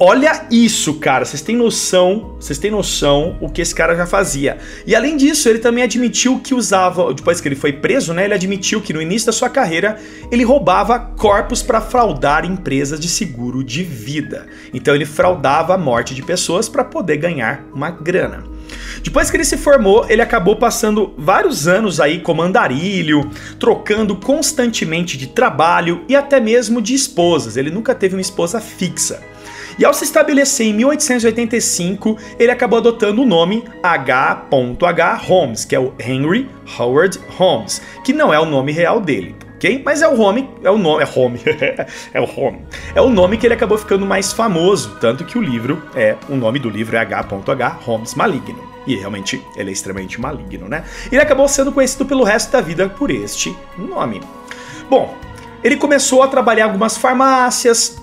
Olha 0.00 0.46
isso, 0.48 0.94
cara. 0.94 1.24
Vocês 1.24 1.42
têm 1.42 1.56
noção, 1.56 2.36
vocês 2.38 2.56
têm 2.56 2.70
noção 2.70 3.36
o 3.40 3.50
que 3.50 3.60
esse 3.60 3.74
cara 3.74 3.96
já 3.96 4.06
fazia. 4.06 4.58
E 4.86 4.94
além 4.94 5.16
disso, 5.16 5.48
ele 5.48 5.58
também 5.58 5.82
admitiu 5.82 6.38
que 6.38 6.54
usava, 6.54 7.12
depois 7.12 7.40
que 7.40 7.48
ele 7.48 7.56
foi 7.56 7.72
preso, 7.72 8.14
né, 8.14 8.24
ele 8.24 8.34
admitiu 8.34 8.80
que 8.80 8.92
no 8.92 9.02
início 9.02 9.26
da 9.26 9.32
sua 9.32 9.50
carreira 9.50 9.98
ele 10.30 10.44
roubava 10.44 11.00
corpos 11.00 11.62
para 11.62 11.80
fraudar 11.80 12.44
empresas 12.44 13.00
de 13.00 13.08
seguro 13.08 13.64
de 13.64 13.82
vida. 13.82 14.46
Então 14.72 14.94
ele 14.94 15.04
fraudava 15.04 15.74
a 15.74 15.78
morte 15.78 16.14
de 16.14 16.22
pessoas 16.22 16.68
para 16.68 16.84
poder 16.84 17.16
ganhar 17.16 17.64
uma 17.74 17.90
grana. 17.90 18.44
Depois 19.02 19.30
que 19.30 19.36
ele 19.36 19.44
se 19.44 19.56
formou, 19.56 20.06
ele 20.08 20.22
acabou 20.22 20.54
passando 20.54 21.12
vários 21.18 21.66
anos 21.66 21.98
aí 21.98 22.20
como 22.20 22.40
andarilho, 22.40 23.28
trocando 23.58 24.14
constantemente 24.14 25.18
de 25.18 25.26
trabalho 25.26 26.04
e 26.08 26.14
até 26.14 26.38
mesmo 26.38 26.80
de 26.80 26.94
esposas. 26.94 27.56
Ele 27.56 27.70
nunca 27.70 27.96
teve 27.96 28.14
uma 28.14 28.20
esposa 28.20 28.60
fixa. 28.60 29.20
E 29.78 29.84
ao 29.84 29.94
se 29.94 30.02
estabelecer 30.02 30.66
em 30.66 30.72
1885, 30.74 32.18
ele 32.36 32.50
acabou 32.50 32.80
adotando 32.80 33.22
o 33.22 33.26
nome 33.26 33.62
H.H. 33.80 35.14
Holmes, 35.24 35.64
que 35.64 35.74
é 35.74 35.78
o 35.78 35.94
Henry 36.00 36.50
Howard 36.76 37.20
Holmes, 37.36 37.80
que 38.02 38.12
não 38.12 38.34
é 38.34 38.40
o 38.40 38.44
nome 38.44 38.72
real 38.72 39.00
dele. 39.00 39.36
ok? 39.54 39.80
Mas 39.84 40.02
é 40.02 40.08
o 40.08 40.20
Home, 40.20 40.50
é 40.64 40.70
o 40.70 40.76
nome, 40.76 41.04
é 41.04 41.08
Home, 41.14 41.40
é 42.12 42.20
o 42.20 42.24
Home. 42.24 42.62
É 42.92 43.00
o 43.00 43.08
nome 43.08 43.36
que 43.36 43.46
ele 43.46 43.54
acabou 43.54 43.78
ficando 43.78 44.04
mais 44.04 44.32
famoso, 44.32 44.96
tanto 45.00 45.24
que 45.24 45.38
o 45.38 45.40
livro 45.40 45.80
é, 45.94 46.16
o 46.28 46.34
nome 46.34 46.58
do 46.58 46.68
livro 46.68 46.96
é 46.96 46.98
H.H. 46.98 47.68
Holmes 47.84 48.16
Maligno. 48.16 48.68
E 48.84 48.96
realmente 48.96 49.40
ele 49.54 49.70
é 49.70 49.72
extremamente 49.72 50.20
maligno, 50.20 50.66
né? 50.66 50.82
Ele 51.12 51.20
acabou 51.20 51.46
sendo 51.46 51.70
conhecido 51.70 52.04
pelo 52.06 52.24
resto 52.24 52.50
da 52.50 52.60
vida 52.60 52.88
por 52.88 53.10
este 53.10 53.54
nome. 53.76 54.20
Bom, 54.88 55.14
ele 55.62 55.76
começou 55.76 56.22
a 56.22 56.28
trabalhar 56.28 56.64
em 56.64 56.68
algumas 56.68 56.96
farmácias, 56.96 58.00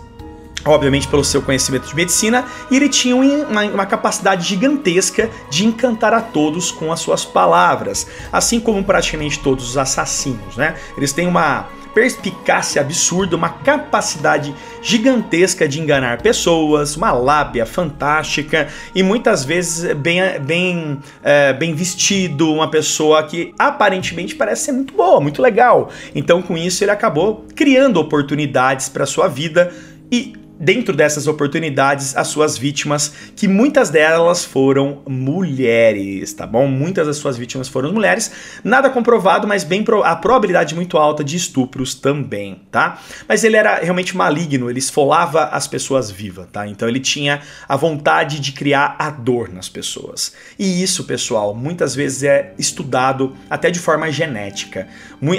obviamente 0.66 1.08
pelo 1.08 1.24
seu 1.24 1.42
conhecimento 1.42 1.88
de 1.88 1.96
medicina, 1.96 2.46
e 2.72 2.76
ele 2.76 2.90
tinha 2.90 3.16
uma, 3.16 3.64
uma, 3.66 3.86
capacidade 3.86 4.48
gigantesca 4.48 5.30
de 5.50 5.66
encantar 5.66 6.14
a 6.14 6.22
todos 6.22 6.72
com 6.72 6.92
as 6.92 7.00
suas 7.00 7.24
palavras, 7.24 8.08
assim 8.32 8.60
como 8.60 8.84
praticamente 8.84 9.40
todos 9.40 9.70
os 9.70 9.78
assassinos, 9.78 10.58
né? 10.58 10.76
Eles 10.98 11.14
têm 11.14 11.28
uma 11.28 11.68
perspicácia 11.96 12.82
absurda, 12.82 13.38
uma 13.38 13.48
capacidade 13.48 14.54
gigantesca 14.82 15.66
de 15.66 15.80
enganar 15.80 16.22
pessoas, 16.22 16.98
uma 16.98 17.14
lábia 17.14 17.66
fantástica 17.66 18.68
e 18.94 19.02
muitas 19.02 19.46
vezes 19.46 19.94
bem, 19.94 20.20
bem, 20.42 21.00
é, 21.24 21.54
bem 21.54 21.74
vestido, 21.74 22.52
uma 22.52 22.70
pessoa 22.70 23.24
que 23.24 23.54
aparentemente 23.58 24.36
parece 24.36 24.66
ser 24.66 24.72
muito 24.74 24.94
boa, 24.94 25.22
muito 25.22 25.42
legal. 25.42 25.90
Então, 26.14 26.42
com 26.42 26.58
isso, 26.58 26.84
ele 26.84 26.92
acabou 26.92 27.46
criando 27.56 27.98
oportunidades 27.98 28.90
para 28.90 29.06
sua 29.06 29.30
vida 29.30 29.74
e 30.12 30.34
dentro 30.60 30.96
dessas 30.96 31.28
oportunidades 31.28 32.16
as 32.16 32.28
suas 32.28 32.58
vítimas, 32.58 33.12
que 33.36 33.48
muitas 33.48 33.90
delas 33.90 34.44
foram 34.44 35.02
mulheres, 35.08 36.34
tá 36.34 36.48
bom? 36.48 36.68
Muitas 36.68 37.08
das 37.08 37.18
suas 37.18 37.38
vítimas 37.38 37.68
foram 37.68 37.92
mulheres, 37.92 38.32
nada 38.64 38.90
comprovado, 38.90 39.48
mas 39.48 39.64
bem 39.64 39.84
pro, 39.84 40.04
a 40.04 40.16
probabilidade 40.16 40.76
muito 40.76 40.98
alta 40.98 41.24
de 41.24 41.36
estupros 41.36 41.94
também, 41.96 42.62
tá? 42.72 43.00
Mas 43.28 43.44
ele 43.44 43.58
era 43.58 43.80
realmente 43.80 44.16
maligno, 44.16 44.70
ele 44.70 44.80
esfolava 44.80 45.46
as 45.46 45.68
pessoas 45.68 46.10
vivas, 46.10 46.48
tá? 46.52 46.68
Então 46.68 46.88
ele 46.88 47.00
tinha 47.00 47.42
a 47.68 47.76
vontade 47.76 48.40
de 48.40 48.52
criar 48.52 48.96
a 48.98 49.10
dor 49.10 49.50
nas 49.50 49.70
pessoas. 49.70 50.34
E 50.58 50.82
isso, 50.82 51.04
pessoal, 51.04 51.54
muitas 51.54 51.96
vezes 51.96 52.24
é 52.24 52.54
estudado 52.58 53.36
até 53.50 53.70
de 53.70 53.80
forma 53.80 54.12
genética. 54.12 54.88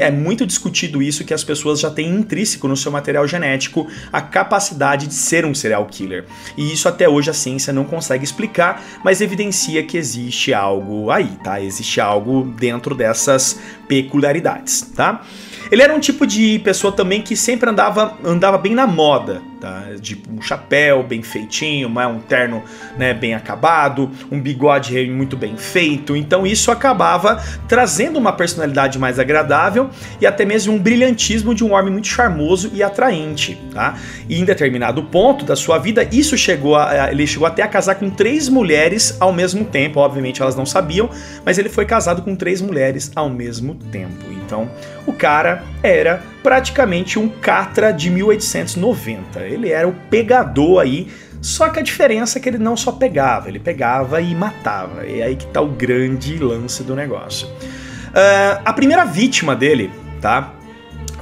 É 0.00 0.10
muito 0.10 0.46
discutido 0.46 1.02
isso 1.02 1.24
que 1.24 1.34
as 1.34 1.44
pessoas 1.44 1.80
já 1.80 1.90
têm 1.90 2.08
intrínseco 2.10 2.68
no 2.68 2.76
seu 2.76 2.90
material 2.90 3.26
genético 3.26 3.86
a 4.12 4.20
capacidade 4.20 5.05
de 5.06 5.14
ser 5.14 5.44
um 5.44 5.54
serial 5.54 5.86
killer. 5.86 6.24
E 6.56 6.72
isso 6.72 6.88
até 6.88 7.08
hoje 7.08 7.30
a 7.30 7.34
ciência 7.34 7.72
não 7.72 7.84
consegue 7.84 8.24
explicar, 8.24 8.82
mas 9.04 9.20
evidencia 9.20 9.82
que 9.82 9.96
existe 9.96 10.52
algo 10.52 11.10
aí, 11.10 11.30
tá? 11.42 11.60
Existe 11.60 12.00
algo 12.00 12.44
dentro 12.58 12.94
dessas 12.94 13.58
peculiaridades, 13.88 14.82
tá? 14.94 15.22
Ele 15.70 15.82
era 15.82 15.94
um 15.94 15.98
tipo 15.98 16.26
de 16.26 16.60
pessoa 16.60 16.92
também 16.92 17.20
que 17.22 17.34
sempre 17.34 17.68
andava, 17.68 18.16
andava 18.24 18.56
bem 18.56 18.74
na 18.74 18.86
moda, 18.86 19.42
tá? 19.60 19.84
De 20.00 20.22
um 20.30 20.40
chapéu 20.40 21.02
bem 21.02 21.22
feitinho, 21.22 21.88
um 21.88 22.20
terno 22.20 22.62
né, 22.96 23.12
bem 23.12 23.34
acabado, 23.34 24.10
um 24.30 24.40
bigode 24.40 25.04
muito 25.10 25.36
bem 25.36 25.56
feito. 25.56 26.14
Então 26.14 26.46
isso 26.46 26.70
acabava 26.70 27.42
trazendo 27.68 28.18
uma 28.18 28.32
personalidade 28.32 28.98
mais 28.98 29.18
agradável 29.18 29.90
e 30.20 30.26
até 30.26 30.44
mesmo 30.44 30.72
um 30.72 30.78
brilhantismo 30.78 31.54
de 31.54 31.64
um 31.64 31.72
homem 31.72 31.92
muito 31.92 32.06
charmoso 32.06 32.70
e 32.72 32.82
atraente, 32.82 33.58
tá? 33.72 33.98
E 34.28 34.38
em 34.38 34.44
determinado 34.44 34.95
ponto 35.02 35.44
da 35.44 35.56
sua 35.56 35.78
vida, 35.78 36.08
isso 36.12 36.36
chegou 36.36 36.76
a, 36.76 37.10
ele 37.10 37.26
chegou 37.26 37.46
até 37.46 37.62
a 37.62 37.68
casar 37.68 37.96
com 37.96 38.10
três 38.10 38.48
mulheres 38.48 39.16
ao 39.20 39.32
mesmo 39.32 39.64
tempo. 39.64 40.00
Obviamente 40.00 40.42
elas 40.42 40.56
não 40.56 40.66
sabiam, 40.66 41.10
mas 41.44 41.58
ele 41.58 41.68
foi 41.68 41.84
casado 41.84 42.22
com 42.22 42.34
três 42.34 42.60
mulheres 42.60 43.10
ao 43.14 43.28
mesmo 43.28 43.74
tempo. 43.74 44.24
Então, 44.30 44.70
o 45.06 45.12
cara 45.12 45.64
era 45.82 46.22
praticamente 46.42 47.18
um 47.18 47.28
Catra 47.28 47.92
de 47.92 48.08
1890. 48.10 49.40
Ele 49.40 49.70
era 49.70 49.88
o 49.88 49.92
pegador 50.08 50.80
aí, 50.80 51.08
só 51.42 51.68
que 51.68 51.80
a 51.80 51.82
diferença 51.82 52.38
é 52.38 52.42
que 52.42 52.48
ele 52.48 52.58
não 52.58 52.76
só 52.76 52.92
pegava, 52.92 53.48
ele 53.48 53.58
pegava 53.58 54.20
e 54.20 54.34
matava. 54.34 55.04
E 55.04 55.20
é 55.20 55.24
aí 55.24 55.36
que 55.36 55.46
tá 55.46 55.60
o 55.60 55.68
grande 55.68 56.38
lance 56.38 56.84
do 56.84 56.94
negócio. 56.94 57.48
Uh, 57.48 58.62
a 58.64 58.72
primeira 58.72 59.04
vítima 59.04 59.54
dele, 59.54 59.90
tá? 60.20 60.54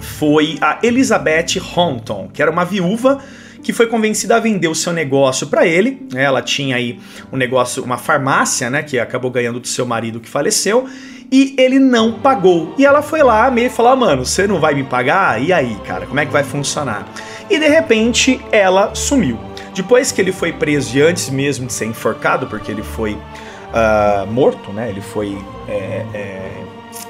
Foi 0.01 0.59
a 0.61 0.79
Elizabeth 0.83 1.59
Honton, 1.75 2.29
que 2.33 2.43
era 2.43 2.51
uma 2.51 2.65
viúva 2.65 3.19
que 3.65 3.73
foi 3.73 3.87
convencida 3.87 4.37
a 4.37 4.39
vender 4.39 4.69
o 4.69 4.75
seu 4.75 4.93
negócio 4.93 5.47
para 5.47 5.67
ele. 5.67 6.07
Ela 6.15 6.43
tinha 6.43 6.77
aí 6.77 7.01
um 7.33 7.37
negócio, 7.37 7.83
uma 7.83 7.97
farmácia, 7.97 8.69
né, 8.69 8.83
que 8.83 8.99
acabou 8.99 9.31
ganhando 9.31 9.59
do 9.59 9.67
seu 9.67 9.87
marido 9.87 10.21
que 10.21 10.29
faleceu, 10.29 10.87
e 11.33 11.55
ele 11.59 11.79
não 11.79 12.21
pagou. 12.21 12.75
E 12.79 12.85
ela 12.85 13.01
foi 13.01 13.23
lá 13.23 13.51
meio 13.51 13.71
falar: 13.71 13.93
ah, 13.93 13.97
mano, 13.97 14.25
você 14.25 14.47
não 14.47 14.61
vai 14.61 14.75
me 14.75 14.85
pagar? 14.85 15.43
E 15.43 15.53
aí, 15.53 15.77
cara, 15.87 16.07
como 16.07 16.21
é 16.21 16.27
que 16.27 16.33
vai 16.33 16.45
funcionar? 16.45 17.09
E 17.49 17.59
de 17.59 17.67
repente 17.67 18.41
ela 18.53 18.95
sumiu. 18.95 19.39
Depois 19.75 20.13
que 20.13 20.21
ele 20.21 20.31
foi 20.31 20.53
preso 20.53 20.97
e 20.97 21.03
antes 21.03 21.31
mesmo 21.31 21.67
de 21.67 21.73
ser 21.73 21.87
enforcado, 21.87 22.47
porque 22.47 22.71
ele 22.71 22.83
foi 22.83 23.15
uh, 23.15 24.27
morto, 24.31 24.73
né? 24.73 24.89
Ele 24.89 25.01
foi 25.01 25.37
é, 25.67 26.05
é, 26.15 26.51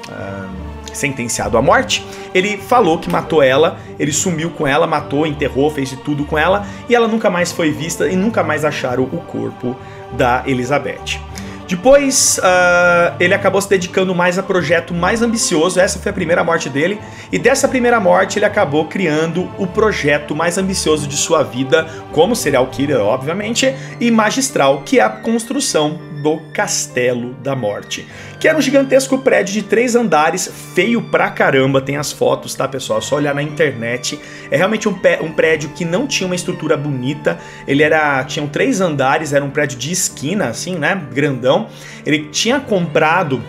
uh, 0.09 0.64
sentenciado 0.97 1.57
à 1.57 1.61
morte. 1.61 2.05
Ele 2.33 2.57
falou 2.57 2.97
que 2.97 3.09
matou 3.09 3.41
ela, 3.41 3.77
ele 3.99 4.11
sumiu 4.11 4.49
com 4.49 4.65
ela, 4.67 4.87
matou, 4.87 5.27
enterrou, 5.27 5.69
fez 5.69 5.89
de 5.89 5.97
tudo 5.97 6.25
com 6.25 6.37
ela 6.37 6.65
e 6.89 6.95
ela 6.95 7.07
nunca 7.07 7.29
mais 7.29 7.51
foi 7.51 7.71
vista 7.71 8.07
e 8.07 8.15
nunca 8.15 8.43
mais 8.43 8.65
acharam 8.65 9.03
o 9.03 9.21
corpo 9.21 9.75
da 10.13 10.43
Elizabeth. 10.45 11.19
Depois, 11.67 12.37
uh, 12.37 13.15
ele 13.19 13.33
acabou 13.33 13.59
se 13.59 13.67
dedicando 13.67 14.13
mais 14.13 14.37
a 14.37 14.43
projeto 14.43 14.93
mais 14.93 15.21
ambicioso. 15.23 15.79
Essa 15.79 15.97
foi 15.97 16.11
a 16.11 16.13
primeira 16.13 16.43
morte 16.43 16.69
dele. 16.69 16.99
E 17.31 17.39
dessa 17.39 17.67
primeira 17.67 17.99
morte, 17.99 18.37
ele 18.37 18.45
acabou 18.45 18.85
criando 18.85 19.49
o 19.57 19.65
projeto 19.65 20.35
mais 20.35 20.59
ambicioso 20.59 21.07
de 21.07 21.17
sua 21.17 21.41
vida, 21.41 21.87
como 22.11 22.35
serial 22.35 22.67
killer, 22.67 22.99
obviamente, 22.99 23.73
e 23.99 24.11
magistral, 24.11 24.83
que 24.85 24.99
é 24.99 25.03
a 25.03 25.09
construção 25.09 25.99
do 26.25 26.37
Castelo 26.51 27.35
da 27.35 27.55
Morte, 27.55 28.03
que 28.39 28.47
era 28.47 28.57
um 28.57 28.61
gigantesco 28.61 29.19
prédio 29.19 29.53
de 29.53 29.61
três 29.61 29.95
andares, 29.95 30.51
feio 30.73 30.99
pra 30.99 31.29
caramba, 31.29 31.79
tem 31.79 31.97
as 31.97 32.11
fotos, 32.11 32.55
tá 32.55 32.67
pessoal? 32.67 32.97
É 32.97 33.01
só 33.03 33.17
olhar 33.17 33.35
na 33.35 33.43
internet. 33.43 34.19
É 34.49 34.57
realmente 34.57 34.89
um, 34.89 34.95
um 35.21 35.31
prédio 35.31 35.69
que 35.69 35.85
não 35.85 36.07
tinha 36.07 36.25
uma 36.25 36.35
estrutura 36.35 36.75
bonita, 36.75 37.37
ele 37.67 37.83
era, 37.83 38.23
tinham 38.23 38.47
três 38.47 38.81
andares, 38.81 39.33
era 39.33 39.45
um 39.45 39.51
prédio 39.51 39.77
de 39.77 39.91
esquina, 39.91 40.47
assim, 40.47 40.75
né, 40.75 40.99
grandão. 41.13 41.67
Ele 42.03 42.29
tinha 42.31 42.59
comprado 42.59 43.41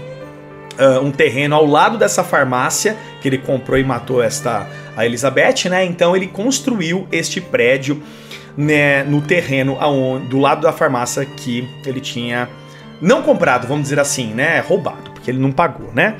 Uh, 0.78 1.00
um 1.00 1.10
terreno 1.10 1.56
ao 1.56 1.64
lado 1.64 1.96
dessa 1.96 2.22
farmácia 2.22 2.98
que 3.22 3.26
ele 3.26 3.38
comprou 3.38 3.78
e 3.78 3.82
matou 3.82 4.22
esta 4.22 4.68
a 4.94 5.06
Elizabeth, 5.06 5.70
né? 5.70 5.86
Então 5.86 6.14
ele 6.14 6.26
construiu 6.26 7.08
este 7.10 7.40
prédio 7.40 8.02
né, 8.54 9.02
no 9.02 9.22
terreno 9.22 9.78
aonde, 9.80 10.28
do 10.28 10.38
lado 10.38 10.60
da 10.60 10.72
farmácia 10.72 11.24
que 11.24 11.66
ele 11.86 11.98
tinha 11.98 12.46
não 13.00 13.22
comprado, 13.22 13.66
vamos 13.66 13.84
dizer 13.84 14.00
assim, 14.00 14.32
né? 14.32 14.60
Roubado, 14.60 15.10
porque 15.12 15.30
ele 15.30 15.38
não 15.38 15.52
pagou, 15.52 15.90
né? 15.94 16.16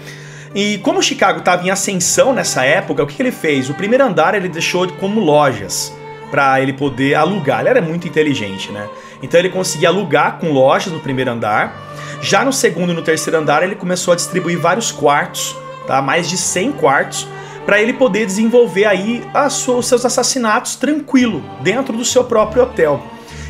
E 0.54 0.78
como 0.78 1.02
Chicago 1.02 1.40
estava 1.40 1.66
em 1.66 1.71
ascensão 1.71 2.33
nessa 2.33 2.64
época, 2.64 3.02
o 3.02 3.06
que, 3.06 3.16
que, 3.16 3.23
ele 3.23 3.33
fez? 3.33 3.68
O 3.68 3.75
primeiro 3.75 4.04
andar 4.04 4.35
ele 4.35 4.49
deixou 4.49 4.88
como 4.92 5.21
lojas 5.21 5.92
para 6.30 6.61
ele 6.61 6.73
poder 6.73 7.14
alugar. 7.14 7.61
Ele 7.61 7.68
era 7.68 7.83
muito 7.83 8.09
inteligente, 8.09 8.73
né? 8.73 8.88
Então 9.23 9.38
ele 9.38 9.50
conseguia 9.50 9.88
alugar 9.88 10.38
com 10.38 10.52
lojas 10.52 10.92
no 10.92 11.00
primeiro 11.00 11.30
andar. 11.30 11.76
Já 12.23 12.45
no 12.45 12.52
segundo 12.52 12.92
e 12.92 12.95
no 12.95 13.02
terceiro 13.02 13.38
andar 13.38 13.62
ele 13.62 13.75
começou 13.75 14.12
a 14.12 14.16
distribuir 14.16 14.59
vários 14.59 14.90
quartos, 14.90 15.54
tá? 15.87 16.00
Mais 16.00 16.28
de 16.28 16.38
100 16.38 16.73
quartos 16.73 17.28
para 17.66 17.83
ele 17.83 17.92
poder 17.92 18.25
desenvolver 18.25 18.85
aí 18.85 19.25
sua, 19.50 19.76
os 19.76 19.87
seus 19.87 20.06
assassinatos 20.06 20.76
tranquilo 20.76 21.45
dentro 21.61 21.97
do 21.97 22.04
seu 22.04 22.25
próprio 22.25 22.62
hotel. 22.62 23.02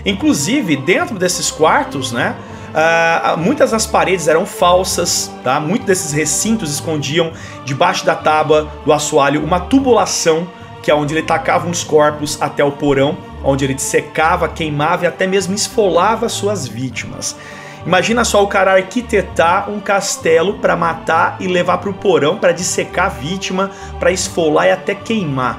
Inclusive 0.04 0.74
dentro 0.76 1.18
desses 1.18 1.50
quartos, 1.50 2.12
né? 2.12 2.34
Uh, 2.76 3.38
muitas 3.38 3.70
das 3.70 3.86
paredes 3.86 4.28
eram 4.28 4.44
falsas, 4.44 5.30
tá? 5.42 5.58
Muitos 5.58 5.86
desses 5.86 6.12
recintos 6.12 6.70
escondiam 6.70 7.32
debaixo 7.64 8.04
da 8.04 8.14
tábua 8.14 8.68
do 8.84 8.92
assoalho 8.92 9.42
uma 9.42 9.58
tubulação 9.58 10.46
que 10.82 10.90
é 10.90 10.94
onde 10.94 11.14
ele 11.14 11.22
tacava 11.22 11.66
uns 11.66 11.82
corpos 11.82 12.40
até 12.40 12.62
o 12.62 12.70
porão. 12.70 13.18
onde 13.42 13.64
ele 13.64 13.74
dissecava, 13.74 14.48
queimava 14.48 15.04
e 15.04 15.06
até 15.08 15.26
mesmo 15.26 15.54
esfolava 15.54 16.28
suas 16.28 16.66
vítimas. 16.68 17.36
Imagina 17.84 18.24
só 18.24 18.42
o 18.42 18.48
cara 18.48 18.72
arquitetar 18.74 19.70
um 19.70 19.80
castelo 19.80 20.54
para 20.54 20.76
matar 20.76 21.36
e 21.40 21.46
levar 21.46 21.78
para 21.78 21.90
o 21.90 21.94
porão 21.94 22.36
para 22.36 22.52
dissecar 22.52 23.06
a 23.06 23.08
vítima, 23.08 23.70
para 23.98 24.10
esfolar 24.12 24.66
e 24.66 24.72
até 24.72 24.94
queimar. 24.94 25.58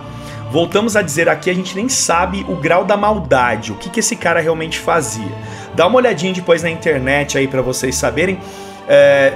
Voltamos 0.52 0.96
a 0.96 1.02
dizer 1.02 1.28
aqui, 1.28 1.50
a 1.50 1.54
gente 1.54 1.76
nem 1.76 1.90
sabe 1.90 2.46
o 2.48 2.56
grau 2.56 2.86
da 2.86 2.96
maldade, 2.96 3.72
o 3.72 3.76
que, 3.76 3.90
que 3.90 4.00
esse 4.00 4.16
cara 4.16 4.40
realmente 4.40 4.80
fazia. 4.80 5.32
Dá 5.76 5.86
uma 5.86 5.98
olhadinha 5.98 6.34
depois 6.34 6.64
na 6.64 6.70
internet 6.70 7.38
aí 7.38 7.48
para 7.48 7.62
vocês 7.62 7.96
saberem 7.96 8.40
é, 8.88 9.34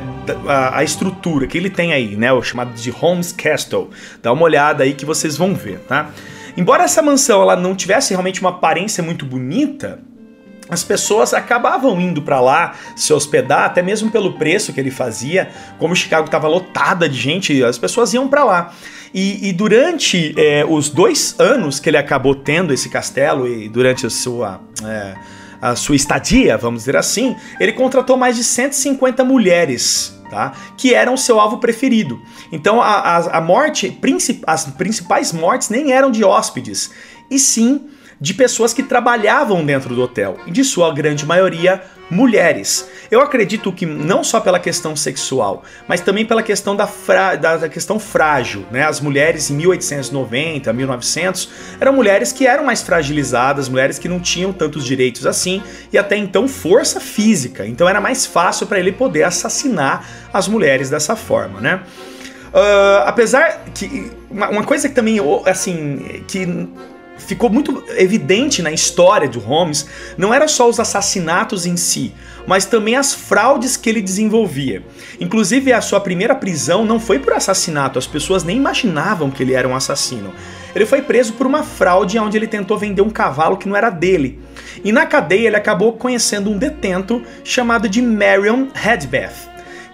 a, 0.48 0.80
a, 0.80 0.84
estrutura 0.84 1.46
que 1.46 1.58
ele 1.58 1.70
tem 1.70 1.92
aí, 1.92 2.16
né? 2.16 2.32
O 2.32 2.42
chamado 2.42 2.74
de 2.74 2.90
Holmes 2.90 3.34
Castle. 3.34 3.90
Dá 4.24 4.32
uma 4.32 4.44
olhada 4.44 4.84
aí 4.84 4.94
que 4.94 5.06
vocês 5.06 5.36
vão 5.36 5.54
ver, 5.54 5.80
tá? 5.80 6.10
Embora 6.56 6.84
essa 6.84 7.02
mansão 7.02 7.42
ela 7.42 7.56
não 7.56 7.76
tivesse 7.76 8.12
realmente 8.14 8.40
uma 8.40 8.52
aparência 8.52 9.04
muito 9.04 9.26
bonita, 9.26 10.00
as 10.72 10.86
pessoas 10.86 11.34
acabavam 11.34 12.00
indo 12.00 12.22
para 12.22 12.40
lá 12.40 12.76
se 12.96 13.12
hospedar, 13.12 13.66
até 13.66 13.82
mesmo 13.82 14.10
pelo 14.10 14.38
preço 14.38 14.72
que 14.72 14.80
ele 14.80 14.90
fazia. 14.90 15.50
Como 15.78 15.94
Chicago 15.94 16.26
estava 16.26 16.48
lotada 16.48 17.10
de 17.10 17.20
gente, 17.20 17.62
as 17.62 17.78
pessoas 17.78 18.14
iam 18.14 18.30
para 18.30 18.46
lá. 18.46 18.74
E, 19.14 19.50
e 19.50 19.52
durante 19.52 20.34
é, 20.38 20.66
os 20.66 20.90
dois 20.90 21.36
anos 21.38 21.78
que 21.78 21.90
ele 21.90 21.98
acabou 21.98 22.34
tendo 22.34 22.74
esse 22.74 22.88
castelo 22.88 23.46
e 23.46 23.68
durante 23.68 24.06
a 24.06 24.10
sua. 24.10 24.62
É, 24.86 25.42
a 25.62 25.76
sua 25.76 25.96
estadia, 25.96 26.58
vamos 26.58 26.80
dizer 26.80 26.98
assim, 26.98 27.36
ele 27.60 27.72
contratou 27.74 28.18
mais 28.18 28.36
de 28.36 28.44
150 28.44 29.24
mulheres 29.24 30.20
Tá? 30.28 30.54
que 30.78 30.94
eram 30.94 31.18
seu 31.18 31.42
alvo 31.42 31.58
preferido. 31.58 32.20
Então 32.54 32.82
a, 32.82 32.88
a, 32.88 33.38
a 33.38 33.42
morte, 33.42 33.96
as 34.48 34.66
principais 34.66 35.34
mortes 35.34 35.70
nem 35.70 35.92
eram 35.92 36.10
de 36.10 36.24
hóspedes, 36.24 36.90
e 37.30 37.38
sim 37.38 37.82
de 38.22 38.36
pessoas 38.36 38.72
que 38.72 38.84
trabalhavam 38.84 39.66
dentro 39.66 39.96
do 39.96 40.04
hotel, 40.04 40.38
e 40.46 40.52
de 40.52 40.64
sua 40.64 40.94
grande 40.94 41.26
maioria 41.26 41.82
mulheres. 42.12 42.88
Eu 43.10 43.22
acredito 43.22 43.72
que 43.72 43.86
não 43.86 44.22
só 44.24 44.40
pela 44.42 44.60
questão 44.60 44.96
sexual, 44.96 45.64
mas 45.88 46.02
também 46.02 46.26
pela 46.26 46.44
questão 46.44 46.76
da, 46.76 46.88
da, 47.40 47.58
da, 47.58 47.70
questão 47.70 47.98
frágil. 47.98 48.66
Né? 48.70 48.84
As 48.84 49.00
mulheres 49.00 49.50
em 49.50 49.56
1890, 49.56 50.72
1900, 50.74 51.50
eram 51.80 51.94
mulheres 51.94 52.34
que 52.34 52.46
eram 52.46 52.66
mais 52.66 52.82
fragilizadas, 52.82 53.70
mulheres 53.70 53.98
que 53.98 54.10
não 54.10 54.20
tinham 54.20 54.52
tantos 54.52 54.84
direitos 54.84 55.26
assim 55.26 55.64
e 55.92 55.98
até 55.98 56.18
então 56.18 56.48
força 56.48 57.00
física. 57.00 57.66
Então 57.66 57.88
era 57.88 58.02
mais 58.02 58.26
fácil 58.26 58.68
para 58.68 58.78
ele 58.78 58.92
poder 58.92 59.24
assassinar 59.24 60.06
as 60.34 60.48
mulheres 60.48 60.90
dessa 60.90 61.16
forma, 61.16 61.62
né? 61.62 61.82
Uh, 62.54 63.04
apesar 63.06 63.64
que 63.74 64.12
uma, 64.30 64.50
uma, 64.50 64.64
coisa 64.66 64.90
que 64.90 64.94
também 64.94 65.20
assim 65.46 66.22
que 66.28 66.46
ficou 67.28 67.50
muito 67.50 67.84
evidente 67.98 68.62
na 68.62 68.72
história 68.72 69.28
do 69.28 69.40
Holmes 69.40 69.86
não 70.18 70.34
era 70.34 70.48
só 70.48 70.70
os 70.70 70.80
assassinatos 70.80 71.66
em 71.66 71.78
si, 71.78 72.14
mas 72.48 72.66
também 72.66 72.96
as 72.96 73.14
fraudes 73.14 73.78
que 73.78 73.90
ele 73.90 74.02
desenvolvia. 74.02 74.84
Inclusive, 75.20 75.72
a 75.74 75.82
sua 75.82 76.00
primeira 76.00 76.36
prisão 76.36 76.84
não 76.84 77.00
foi 77.00 77.20
por 77.20 77.34
assassinato, 77.34 78.00
as 78.00 78.08
pessoas 78.08 78.44
nem 78.44 78.58
imaginavam 78.58 79.30
que 79.30 79.44
ele 79.44 79.54
era 79.54 79.68
um 79.68 79.76
assassino. 79.76 80.34
Ele 80.74 80.86
foi 80.86 81.02
preso 81.02 81.34
por 81.34 81.46
uma 81.46 81.64
fraude 81.64 82.18
onde 82.18 82.38
ele 82.38 82.48
tentou 82.48 82.78
vender 82.78 83.02
um 83.02 83.10
cavalo 83.10 83.58
que 83.58 83.68
não 83.68 83.76
era 83.76 83.90
dele. 83.90 84.40
E 84.84 84.92
na 84.92 85.06
cadeia 85.06 85.48
ele 85.48 85.58
acabou 85.58 85.94
conhecendo 85.94 86.50
um 86.50 86.58
detento 86.58 87.22
chamado 87.44 87.90
de 87.90 88.02
Marion 88.02 88.68
Hedbeth 88.74 89.51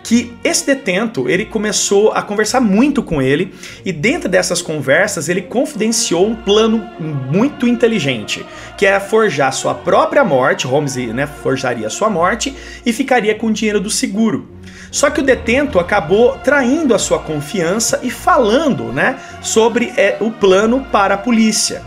que 0.08 0.34
esse 0.42 0.66
detento 0.66 1.28
ele 1.28 1.44
começou 1.44 2.14
a 2.14 2.22
conversar 2.22 2.62
muito 2.62 3.04
com 3.04 3.22
ele 3.22 3.54
e 3.84 3.92
dentro 3.92 4.30
dessas 4.30 4.62
conversas 4.62 5.28
ele 5.28 5.42
confidenciou 5.42 6.26
um 6.26 6.34
plano 6.34 6.82
muito 7.30 7.68
inteligente, 7.68 8.46
que 8.78 8.86
é 8.86 8.98
forjar 9.02 9.52
sua 9.52 9.76
própria 9.76 10.24
morte, 10.24 10.66
Holmes 10.66 10.96
né, 10.96 11.28
forjaria 11.28 11.90
sua 11.90 12.10
morte 12.10 12.56
e 12.86 12.94
ficaria 12.94 13.36
com 13.36 13.48
o 13.48 13.52
dinheiro 13.52 13.82
do 13.82 13.90
seguro. 13.90 14.48
Só 14.90 15.10
que 15.10 15.20
o 15.20 15.24
detento 15.24 15.78
acabou 15.78 16.38
traindo 16.38 16.96
a 16.96 17.00
sua 17.00 17.20
confiança 17.20 18.00
e 18.02 18.10
falando 18.10 18.94
né, 18.94 19.20
sobre 19.42 19.92
é, 19.98 20.16
o 20.22 20.32
plano 20.32 20.88
para 20.90 21.16
a 21.16 21.18
polícia. 21.18 21.82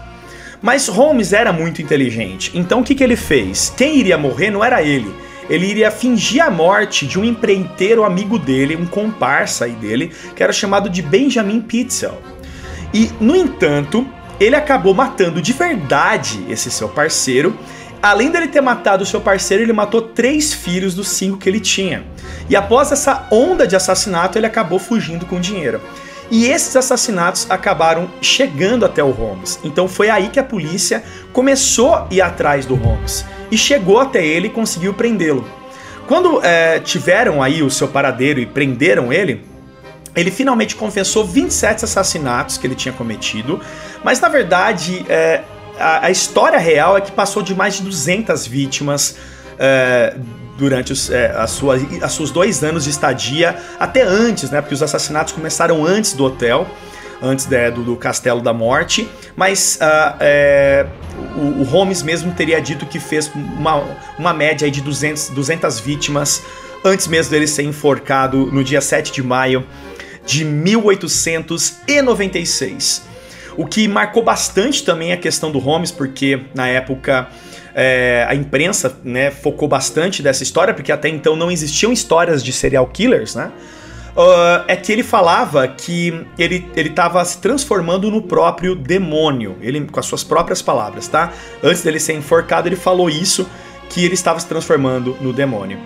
Mas 0.60 0.88
Holmes 0.88 1.32
era 1.32 1.54
muito 1.54 1.80
inteligente, 1.80 2.50
então 2.52 2.80
o 2.80 2.84
que, 2.84 2.94
que 2.94 3.02
ele 3.02 3.16
fez? 3.16 3.72
Quem 3.74 3.96
iria 3.96 4.18
morrer 4.18 4.50
não 4.50 4.62
era 4.62 4.82
ele 4.82 5.10
ele 5.50 5.66
iria 5.66 5.90
fingir 5.90 6.42
a 6.42 6.50
morte 6.50 7.04
de 7.04 7.18
um 7.18 7.24
empreiteiro 7.24 8.04
amigo 8.04 8.38
dele, 8.38 8.76
um 8.76 8.86
comparsa 8.86 9.64
aí 9.64 9.72
dele, 9.72 10.12
que 10.34 10.42
era 10.42 10.52
chamado 10.52 10.88
de 10.88 11.02
Benjamin 11.02 11.60
Pitzel. 11.60 12.22
E, 12.94 13.10
no 13.20 13.34
entanto, 13.34 14.06
ele 14.38 14.54
acabou 14.54 14.94
matando 14.94 15.42
de 15.42 15.52
verdade 15.52 16.46
esse 16.48 16.70
seu 16.70 16.88
parceiro. 16.88 17.58
Além 18.00 18.30
dele 18.30 18.46
ter 18.46 18.60
matado 18.60 19.02
o 19.02 19.06
seu 19.06 19.20
parceiro, 19.20 19.64
ele 19.64 19.72
matou 19.72 20.00
três 20.00 20.54
filhos 20.54 20.94
dos 20.94 21.08
cinco 21.08 21.36
que 21.36 21.48
ele 21.48 21.60
tinha. 21.60 22.04
E 22.48 22.54
após 22.54 22.92
essa 22.92 23.26
onda 23.30 23.66
de 23.66 23.74
assassinato, 23.74 24.38
ele 24.38 24.46
acabou 24.46 24.78
fugindo 24.78 25.26
com 25.26 25.40
dinheiro. 25.40 25.80
E 26.30 26.46
esses 26.46 26.76
assassinatos 26.76 27.50
acabaram 27.50 28.08
chegando 28.22 28.84
até 28.84 29.02
o 29.02 29.10
Holmes. 29.10 29.58
Então 29.64 29.88
foi 29.88 30.08
aí 30.08 30.28
que 30.28 30.38
a 30.38 30.44
polícia 30.44 31.02
começou 31.32 31.94
a 31.94 32.06
ir 32.10 32.20
atrás 32.20 32.64
do 32.64 32.76
Holmes 32.76 33.24
e 33.50 33.58
chegou 33.58 33.98
até 33.98 34.24
ele 34.24 34.46
e 34.46 34.50
conseguiu 34.50 34.94
prendê-lo. 34.94 35.44
Quando 36.06 36.44
é, 36.44 36.78
tiveram 36.80 37.42
aí 37.42 37.62
o 37.62 37.70
seu 37.70 37.88
paradeiro 37.88 38.40
e 38.40 38.46
prenderam 38.46 39.12
ele, 39.12 39.44
ele 40.14 40.30
finalmente 40.30 40.74
confessou 40.74 41.24
27 41.24 41.84
assassinatos 41.84 42.58
que 42.58 42.66
ele 42.66 42.74
tinha 42.74 42.92
cometido, 42.92 43.60
mas 44.02 44.20
na 44.20 44.28
verdade 44.28 45.04
é, 45.08 45.42
a, 45.78 46.06
a, 46.06 46.10
história 46.10 46.58
real 46.58 46.96
é 46.96 47.00
que 47.00 47.12
passou 47.12 47.42
de 47.42 47.54
mais 47.54 47.74
de 47.74 47.82
200 47.82 48.46
vítimas 48.46 49.16
é, 49.60 50.16
durante 50.56 50.92
os, 50.92 51.10
é, 51.10 51.32
a 51.36 51.46
sua, 51.46 51.76
as 52.02 52.12
seus 52.12 52.30
dois 52.30 52.64
anos 52.64 52.84
de 52.84 52.90
estadia, 52.90 53.54
até 53.78 54.00
antes, 54.02 54.50
né? 54.50 54.62
Porque 54.62 54.74
os 54.74 54.82
assassinatos 54.82 55.34
começaram 55.34 55.84
antes 55.84 56.14
do 56.14 56.24
hotel, 56.24 56.66
antes 57.22 57.46
né, 57.46 57.70
do, 57.70 57.82
do 57.82 57.94
Castelo 57.96 58.40
da 58.40 58.54
Morte, 58.54 59.06
mas 59.36 59.78
uh, 59.80 60.16
é, 60.20 60.86
o, 61.36 61.60
o, 61.60 61.64
Holmes 61.64 62.02
mesmo 62.02 62.32
teria 62.32 62.58
dito 62.60 62.86
que 62.86 62.98
fez 62.98 63.30
uma, 63.34 63.84
uma 64.18 64.32
média 64.32 64.70
de 64.70 64.80
200, 64.80 65.28
200 65.28 65.80
vítimas 65.80 66.42
antes 66.82 67.06
mesmo 67.06 67.30
dele 67.30 67.46
ser 67.46 67.64
enforcado 67.64 68.46
no 68.46 68.64
dia 68.64 68.80
7 68.80 69.12
de 69.12 69.22
maio 69.22 69.66
de 70.24 70.42
1896. 70.44 73.02
O 73.56 73.66
que 73.66 73.86
marcou 73.86 74.22
bastante 74.22 74.82
também 74.82 75.12
a 75.12 75.18
questão 75.18 75.52
do 75.52 75.58
Holmes, 75.58 75.90
porque 75.90 76.40
na 76.54 76.68
época 76.68 77.28
é, 77.74 78.26
a 78.28 78.34
imprensa 78.34 78.98
né, 79.04 79.30
focou 79.30 79.68
bastante 79.68 80.22
dessa 80.22 80.42
história, 80.42 80.74
porque 80.74 80.92
até 80.92 81.08
então 81.08 81.36
não 81.36 81.50
existiam 81.50 81.92
histórias 81.92 82.42
de 82.42 82.52
serial 82.52 82.86
killers, 82.86 83.34
né? 83.34 83.50
Uh, 84.10 84.64
é 84.66 84.74
que 84.74 84.90
ele 84.90 85.04
falava 85.04 85.66
que 85.68 86.26
ele 86.36 86.66
estava 86.76 87.24
se 87.24 87.38
transformando 87.38 88.10
no 88.10 88.20
próprio 88.20 88.74
demônio, 88.74 89.56
ele 89.60 89.82
com 89.82 90.00
as 90.00 90.06
suas 90.06 90.24
próprias 90.24 90.60
palavras, 90.60 91.06
tá? 91.06 91.32
Antes 91.62 91.82
dele 91.82 92.00
ser 92.00 92.14
enforcado, 92.14 92.68
ele 92.68 92.74
falou 92.74 93.08
isso, 93.08 93.48
que 93.88 94.04
ele 94.04 94.14
estava 94.14 94.40
se 94.40 94.46
transformando 94.46 95.16
no 95.20 95.32
demônio. 95.32 95.78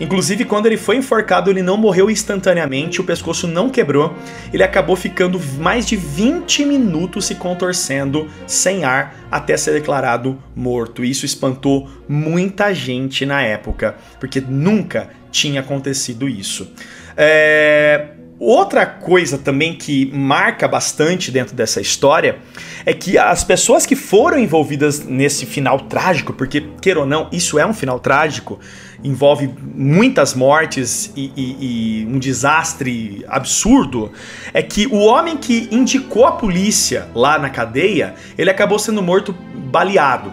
Inclusive, 0.00 0.44
quando 0.44 0.66
ele 0.66 0.76
foi 0.76 0.96
enforcado, 0.96 1.50
ele 1.50 1.62
não 1.62 1.76
morreu 1.76 2.10
instantaneamente, 2.10 3.00
o 3.00 3.04
pescoço 3.04 3.46
não 3.46 3.68
quebrou, 3.68 4.14
ele 4.52 4.62
acabou 4.62 4.96
ficando 4.96 5.40
mais 5.58 5.86
de 5.86 5.96
20 5.96 6.64
minutos 6.64 7.26
se 7.26 7.36
contorcendo 7.36 8.28
sem 8.46 8.84
ar 8.84 9.14
até 9.30 9.56
ser 9.56 9.72
declarado 9.72 10.38
morto. 10.54 11.04
Isso 11.04 11.24
espantou 11.24 11.88
muita 12.08 12.74
gente 12.74 13.24
na 13.24 13.42
época, 13.42 13.96
porque 14.18 14.40
nunca 14.40 15.10
tinha 15.30 15.60
acontecido 15.60 16.28
isso. 16.28 16.70
É, 17.16 18.08
Outra 18.44 18.84
coisa 18.84 19.38
também 19.38 19.72
que 19.72 20.10
marca 20.12 20.66
bastante 20.66 21.30
dentro 21.30 21.54
dessa 21.54 21.80
história 21.80 22.38
é 22.84 22.92
que 22.92 23.16
as 23.16 23.44
pessoas 23.44 23.86
que 23.86 23.94
foram 23.94 24.36
envolvidas 24.36 25.04
nesse 25.06 25.46
final 25.46 25.78
trágico, 25.78 26.32
porque, 26.32 26.60
queira 26.80 26.98
ou 26.98 27.06
não, 27.06 27.28
isso 27.30 27.56
é 27.56 27.64
um 27.64 27.72
final 27.72 28.00
trágico, 28.00 28.58
envolve 29.04 29.50
muitas 29.74 30.34
mortes 30.34 31.12
e, 31.16 31.32
e, 31.36 31.56
e 32.02 32.06
um 32.06 32.18
desastre 32.18 33.24
absurdo, 33.28 34.12
é 34.52 34.62
que 34.62 34.86
o 34.86 34.98
homem 34.98 35.36
que 35.36 35.68
indicou 35.70 36.26
a 36.26 36.32
polícia 36.32 37.08
lá 37.14 37.38
na 37.38 37.50
cadeia, 37.50 38.14
ele 38.38 38.50
acabou 38.50 38.78
sendo 38.78 39.02
morto 39.02 39.34
baleado. 39.70 40.32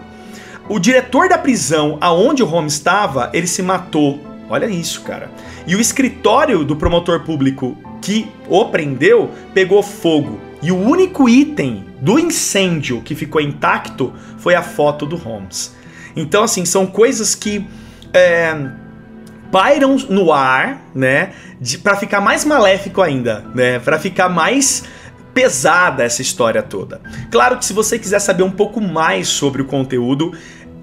O 0.68 0.78
diretor 0.78 1.28
da 1.28 1.38
prisão 1.38 1.98
aonde 2.00 2.44
o 2.44 2.46
Holmes 2.46 2.74
estava, 2.74 3.32
ele 3.34 3.48
se 3.48 3.64
matou. 3.64 4.22
Olha 4.50 4.68
isso, 4.68 5.02
cara. 5.02 5.32
E 5.66 5.76
o 5.76 5.82
escritório 5.82 6.64
do 6.64 6.76
promotor 6.76 7.22
público 7.22 7.78
que 8.02 8.28
o 8.48 8.66
prendeu 8.66 9.32
pegou 9.54 9.82
fogo. 9.82 10.40
E 10.62 10.72
o 10.72 10.78
único 10.78 11.28
item 11.28 11.86
do 12.02 12.20
incêndio 12.20 13.02
que 13.02 13.16
ficou 13.16 13.42
intacto 13.42 14.14
foi 14.38 14.56
a 14.56 14.62
foto 14.62 15.06
do 15.06 15.16
Holmes. 15.16 15.76
Então, 16.16 16.44
assim, 16.44 16.66
são 16.66 16.86
coisas 16.86 17.34
que 17.34 17.66
é, 18.14 18.56
pairam 19.52 19.96
no 20.10 20.32
ar, 20.32 20.82
né? 20.94 21.32
para 21.84 21.96
ficar 21.98 22.22
mais 22.22 22.46
maléfico 22.46 23.02
ainda, 23.02 23.44
né? 23.54 23.80
Para 23.80 24.00
ficar 24.00 24.30
mais 24.30 24.84
pesada 25.34 26.04
essa 26.04 26.22
história 26.22 26.64
toda. 26.64 27.02
Claro 27.32 27.58
que 27.58 27.66
se 27.66 27.74
você 27.74 28.00
quiser 28.00 28.20
saber 28.20 28.44
um 28.44 28.52
pouco 28.52 28.82
mais 28.82 29.28
sobre 29.28 29.62
o 29.62 29.66
conteúdo, 29.66 30.34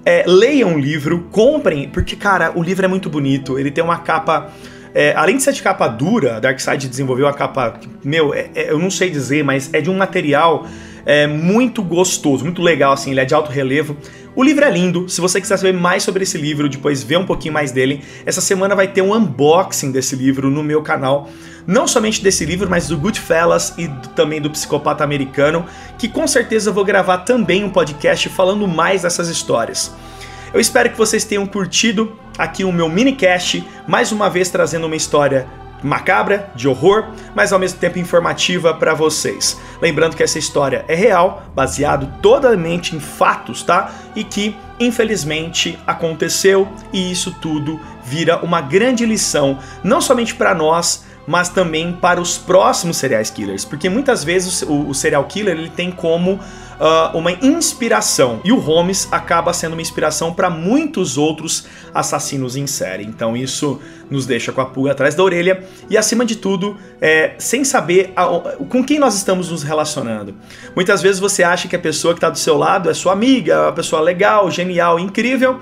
é, 0.05 0.23
leiam 0.25 0.71
um 0.71 0.79
livro, 0.79 1.27
comprem, 1.31 1.89
porque, 1.89 2.15
cara, 2.15 2.51
o 2.55 2.63
livro 2.63 2.85
é 2.85 2.87
muito 2.87 3.09
bonito, 3.09 3.59
ele 3.59 3.71
tem 3.71 3.83
uma 3.83 3.99
capa. 3.99 4.51
É, 4.93 5.13
além 5.15 5.37
de 5.37 5.43
ser 5.43 5.51
de 5.51 5.61
capa 5.61 5.87
dura, 5.87 6.37
a 6.37 6.39
Darkseid 6.39 6.87
desenvolveu 6.87 7.25
uma 7.25 7.33
capa. 7.33 7.79
Meu, 8.03 8.33
é, 8.33 8.49
é, 8.55 8.71
eu 8.71 8.79
não 8.79 8.89
sei 8.89 9.09
dizer, 9.09 9.43
mas 9.43 9.69
é 9.73 9.81
de 9.81 9.89
um 9.89 9.97
material 9.97 10.65
é, 11.05 11.27
muito 11.27 11.83
gostoso, 11.83 12.43
muito 12.43 12.61
legal, 12.61 12.93
assim, 12.93 13.11
ele 13.11 13.19
é 13.19 13.25
de 13.25 13.33
alto 13.33 13.51
relevo. 13.51 13.97
O 14.37 14.43
livro 14.43 14.63
é 14.63 14.69
lindo, 14.69 15.09
se 15.09 15.19
você 15.19 15.41
quiser 15.41 15.57
saber 15.57 15.73
mais 15.73 16.03
sobre 16.03 16.21
esse 16.21 16.37
livro, 16.37 16.69
depois 16.69 17.01
ver 17.01 17.17
um 17.17 17.25
pouquinho 17.25 17.55
mais 17.55 17.71
dele, 17.71 18.03
essa 18.23 18.39
semana 18.39 18.75
vai 18.75 18.87
ter 18.87 19.01
um 19.01 19.11
unboxing 19.11 19.91
desse 19.91 20.15
livro 20.15 20.51
no 20.51 20.61
meu 20.61 20.83
canal. 20.83 21.27
Não 21.65 21.87
somente 21.87 22.21
desse 22.21 22.45
livro, 22.45 22.69
mas 22.69 22.87
do 22.87 22.95
Goodfellas 22.99 23.73
e 23.79 23.87
do, 23.87 24.09
também 24.09 24.39
do 24.39 24.51
Psicopata 24.51 25.03
Americano, 25.03 25.65
que 25.97 26.07
com 26.07 26.27
certeza 26.27 26.69
eu 26.69 26.73
vou 26.75 26.85
gravar 26.85 27.17
também 27.17 27.63
um 27.63 27.69
podcast 27.71 28.29
falando 28.29 28.67
mais 28.67 29.01
dessas 29.01 29.27
histórias. 29.27 29.91
Eu 30.53 30.59
espero 30.59 30.91
que 30.91 30.97
vocês 30.99 31.23
tenham 31.23 31.47
curtido 31.47 32.15
aqui 32.37 32.63
o 32.63 32.71
meu 32.71 32.87
minicast, 32.87 33.67
mais 33.87 34.11
uma 34.11 34.29
vez 34.29 34.51
trazendo 34.51 34.85
uma 34.85 34.95
história 34.95 35.47
macabra, 35.83 36.51
de 36.55 36.67
horror, 36.67 37.05
mas 37.35 37.53
ao 37.53 37.59
mesmo 37.59 37.79
tempo 37.79 37.99
informativa 37.99 38.73
para 38.73 38.93
vocês. 38.93 39.59
Lembrando 39.81 40.15
que 40.15 40.23
essa 40.23 40.39
história 40.39 40.83
é 40.87 40.95
real, 40.95 41.43
baseado 41.55 42.11
totalmente 42.21 42.95
em 42.95 42.99
fatos, 42.99 43.63
tá? 43.63 43.91
E 44.15 44.23
que 44.23 44.55
infelizmente 44.79 45.77
aconteceu 45.85 46.67
e 46.93 47.11
isso 47.11 47.31
tudo 47.41 47.79
vira 48.03 48.37
uma 48.43 48.61
grande 48.61 49.05
lição, 49.05 49.59
não 49.83 49.99
somente 49.99 50.35
para 50.35 50.53
nós, 50.53 51.05
mas 51.27 51.49
também 51.49 51.91
para 51.91 52.21
os 52.21 52.37
próximos 52.37 52.97
serial 52.97 53.21
killers, 53.23 53.65
porque 53.65 53.89
muitas 53.89 54.23
vezes 54.23 54.61
o, 54.61 54.87
o 54.87 54.93
serial 54.93 55.25
killer 55.25 55.57
ele 55.57 55.69
tem 55.69 55.91
como 55.91 56.39
uh, 56.79 57.17
uma 57.17 57.31
inspiração 57.31 58.41
e 58.43 58.51
o 58.51 58.59
Holmes 58.59 59.07
acaba 59.11 59.53
sendo 59.53 59.73
uma 59.73 59.81
inspiração 59.81 60.33
para 60.33 60.49
muitos 60.49 61.17
outros 61.17 61.67
assassinos 61.93 62.55
em 62.55 62.67
série. 62.67 63.03
Então 63.03 63.35
isso 63.35 63.81
nos 64.09 64.25
deixa 64.25 64.51
com 64.51 64.61
a 64.61 64.65
pulga 64.65 64.91
atrás 64.91 65.15
da 65.15 65.23
orelha 65.23 65.63
e 65.89 65.97
acima 65.97 66.25
de 66.25 66.35
tudo, 66.35 66.77
é, 67.01 67.35
sem 67.37 67.63
saber 67.63 68.11
a, 68.15 68.25
com 68.69 68.83
quem 68.83 68.99
nós 68.99 69.15
estamos 69.15 69.51
nos 69.51 69.63
relacionando. 69.63 70.33
Muitas 70.75 71.01
vezes 71.01 71.19
você 71.19 71.43
acha 71.43 71.67
que 71.67 71.75
a 71.75 71.79
pessoa 71.79 72.13
que 72.13 72.17
está 72.17 72.29
do 72.29 72.37
seu 72.37 72.57
lado 72.57 72.89
é 72.89 72.93
sua 72.93 73.13
amiga, 73.13 73.63
uma 73.63 73.73
pessoa 73.73 74.01
legal, 74.01 74.49
genial, 74.49 74.99
incrível, 74.99 75.59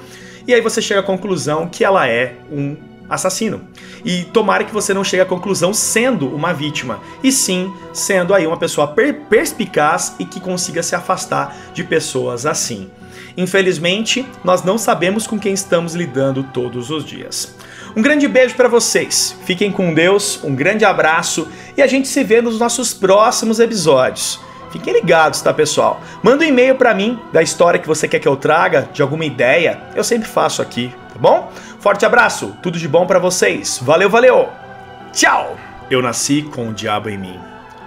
e 0.48 0.54
aí 0.54 0.62
você 0.62 0.82
chega 0.82 1.00
à 1.00 1.04
conclusão 1.04 1.68
que 1.68 1.84
ela 1.84 2.08
é 2.08 2.36
um 2.52 2.78
assassino. 3.10 3.62
E 4.04 4.24
tomara 4.26 4.64
que 4.64 4.74
você 4.74 4.94
não 4.94 5.04
chegue 5.04 5.24
à 5.24 5.26
conclusão 5.26 5.74
sendo 5.74 6.28
uma 6.28 6.54
vítima, 6.54 7.00
e 7.24 7.32
sim 7.32 7.74
sendo 7.94 8.34
aí 8.34 8.46
uma 8.46 8.58
pessoa 8.58 8.88
per 8.88 9.22
perspicaz 9.30 10.16
e 10.20 10.26
que 10.26 10.40
consiga 10.40 10.84
se 10.84 10.96
afastar 10.96 11.56
de 11.74 11.84
pessoas 11.84 12.46
assim. 12.46 12.90
Infelizmente, 13.38 14.26
nós 14.44 14.64
não 14.64 14.78
sabemos 14.78 15.28
com 15.28 15.38
quem 15.38 15.54
estamos 15.54 15.94
lidando 15.94 16.44
todos 16.44 16.90
os 16.90 17.04
dias. 17.04 17.56
Um 17.96 18.02
grande 18.02 18.28
beijo 18.28 18.56
para 18.56 18.68
vocês. 18.68 19.36
Fiquem 19.46 19.72
com 19.72 19.94
Deus, 19.94 20.40
um 20.44 20.56
grande 20.56 20.86
abraço 20.86 21.48
e 21.76 21.82
a 21.82 21.88
gente 21.88 22.08
se 22.08 22.24
vê 22.24 22.42
nos 22.42 22.60
nossos 22.60 22.94
próximos 22.94 23.60
episódios. 23.60 24.40
Fiquem 24.72 24.94
ligados, 24.94 25.42
tá, 25.42 25.54
pessoal? 25.54 26.02
Manda 26.22 26.44
um 26.44 26.48
e-mail 26.48 26.76
para 26.76 26.94
mim 26.94 27.18
da 27.32 27.42
história 27.42 27.80
que 27.80 27.88
você 27.88 28.10
quer 28.10 28.20
que 28.20 28.28
eu 28.28 28.36
traga, 28.36 28.90
de 28.92 29.02
alguma 29.02 29.24
ideia. 29.24 29.82
Eu 29.96 30.04
sempre 30.04 30.28
faço 30.28 30.62
aqui, 30.62 30.94
tá 31.14 31.18
bom? 31.18 31.50
Forte 31.86 32.04
abraço, 32.04 32.58
tudo 32.64 32.80
de 32.80 32.88
bom 32.88 33.06
para 33.06 33.20
vocês. 33.20 33.78
Valeu, 33.78 34.10
valeu. 34.10 34.50
Tchau. 35.14 35.56
Eu 35.88 36.02
nasci 36.02 36.42
com 36.42 36.70
o 36.70 36.74
diabo 36.74 37.10
em 37.10 37.18
mim. 37.20 37.40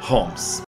Holmes. 0.03 0.68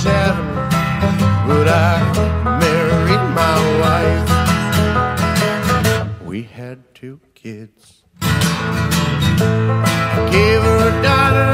'77, 0.09 0.37
but 1.49 1.68
I 1.68 1.94
married 2.62 3.27
my 3.42 3.57
wife. 3.83 4.25
We 6.25 6.38
had 6.42 6.79
two 6.94 7.21
kids 7.35 7.81
I 8.21 8.25
gave 10.33 10.61
her 10.68 10.81
a 10.88 10.94
daughter. 11.09 11.53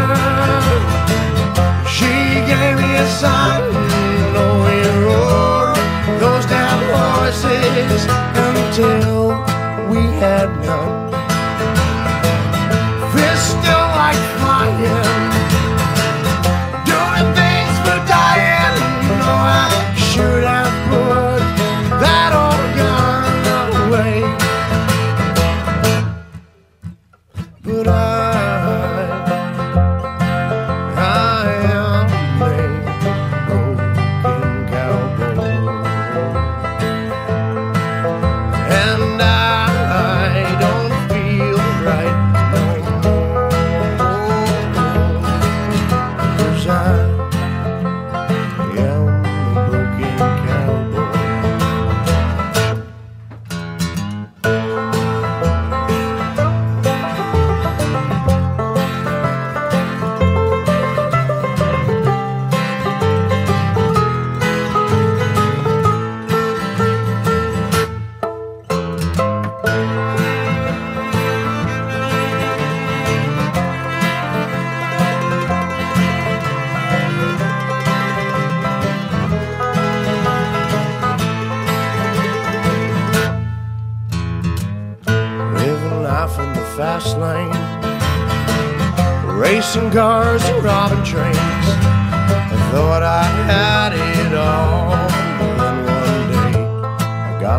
She 1.97 2.13
gave 2.51 2.75
me 2.83 2.91
a 2.97 3.07
son. 3.21 3.61
Oh, 4.41 4.55
we 4.67 4.77
rode 5.07 5.79
those 6.23 6.47
damn 6.47 6.83
horses 6.95 8.03
until 8.47 9.29
we 9.91 10.03
had 10.23 10.49
none. 10.67 10.84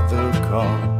the 0.09 0.31
call. 0.49 0.94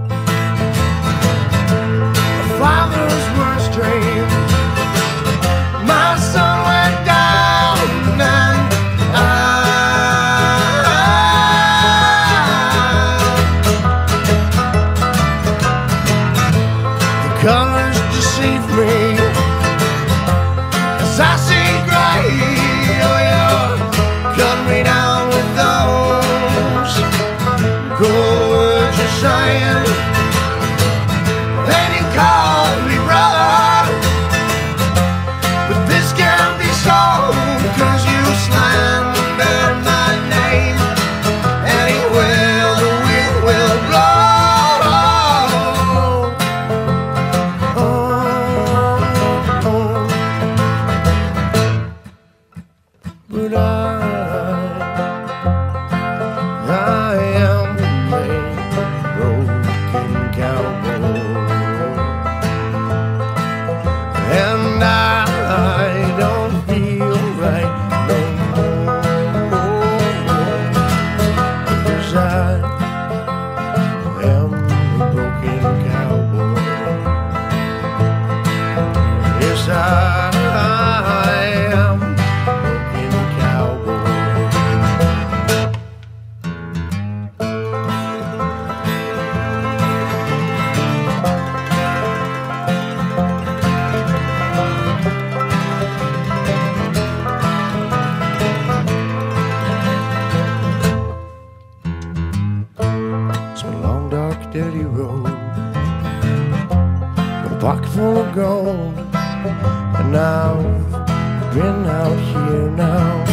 pocket 107.66 107.90
full 107.90 108.18
of 108.20 108.36
gold, 108.36 108.94
and 109.16 110.16
I've 110.16 111.52
been 111.56 111.84
out 111.88 112.20
here 112.30 112.70
now, 112.70 113.26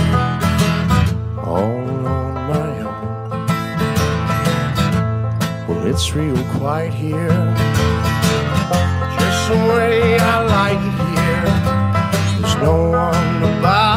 all 1.36 1.84
on 2.06 2.32
my 2.48 2.70
own. 2.80 3.28
Well, 5.68 5.86
it's 5.86 6.14
real 6.14 6.42
quiet 6.56 6.94
here, 6.94 7.28
just 9.18 9.48
the 9.50 9.56
way 9.74 10.18
I 10.18 10.36
like 10.56 10.82
it 10.90 10.96
here. 11.12 11.46
There's 12.40 12.56
no 12.56 12.74
one 12.88 13.40
to. 13.42 13.91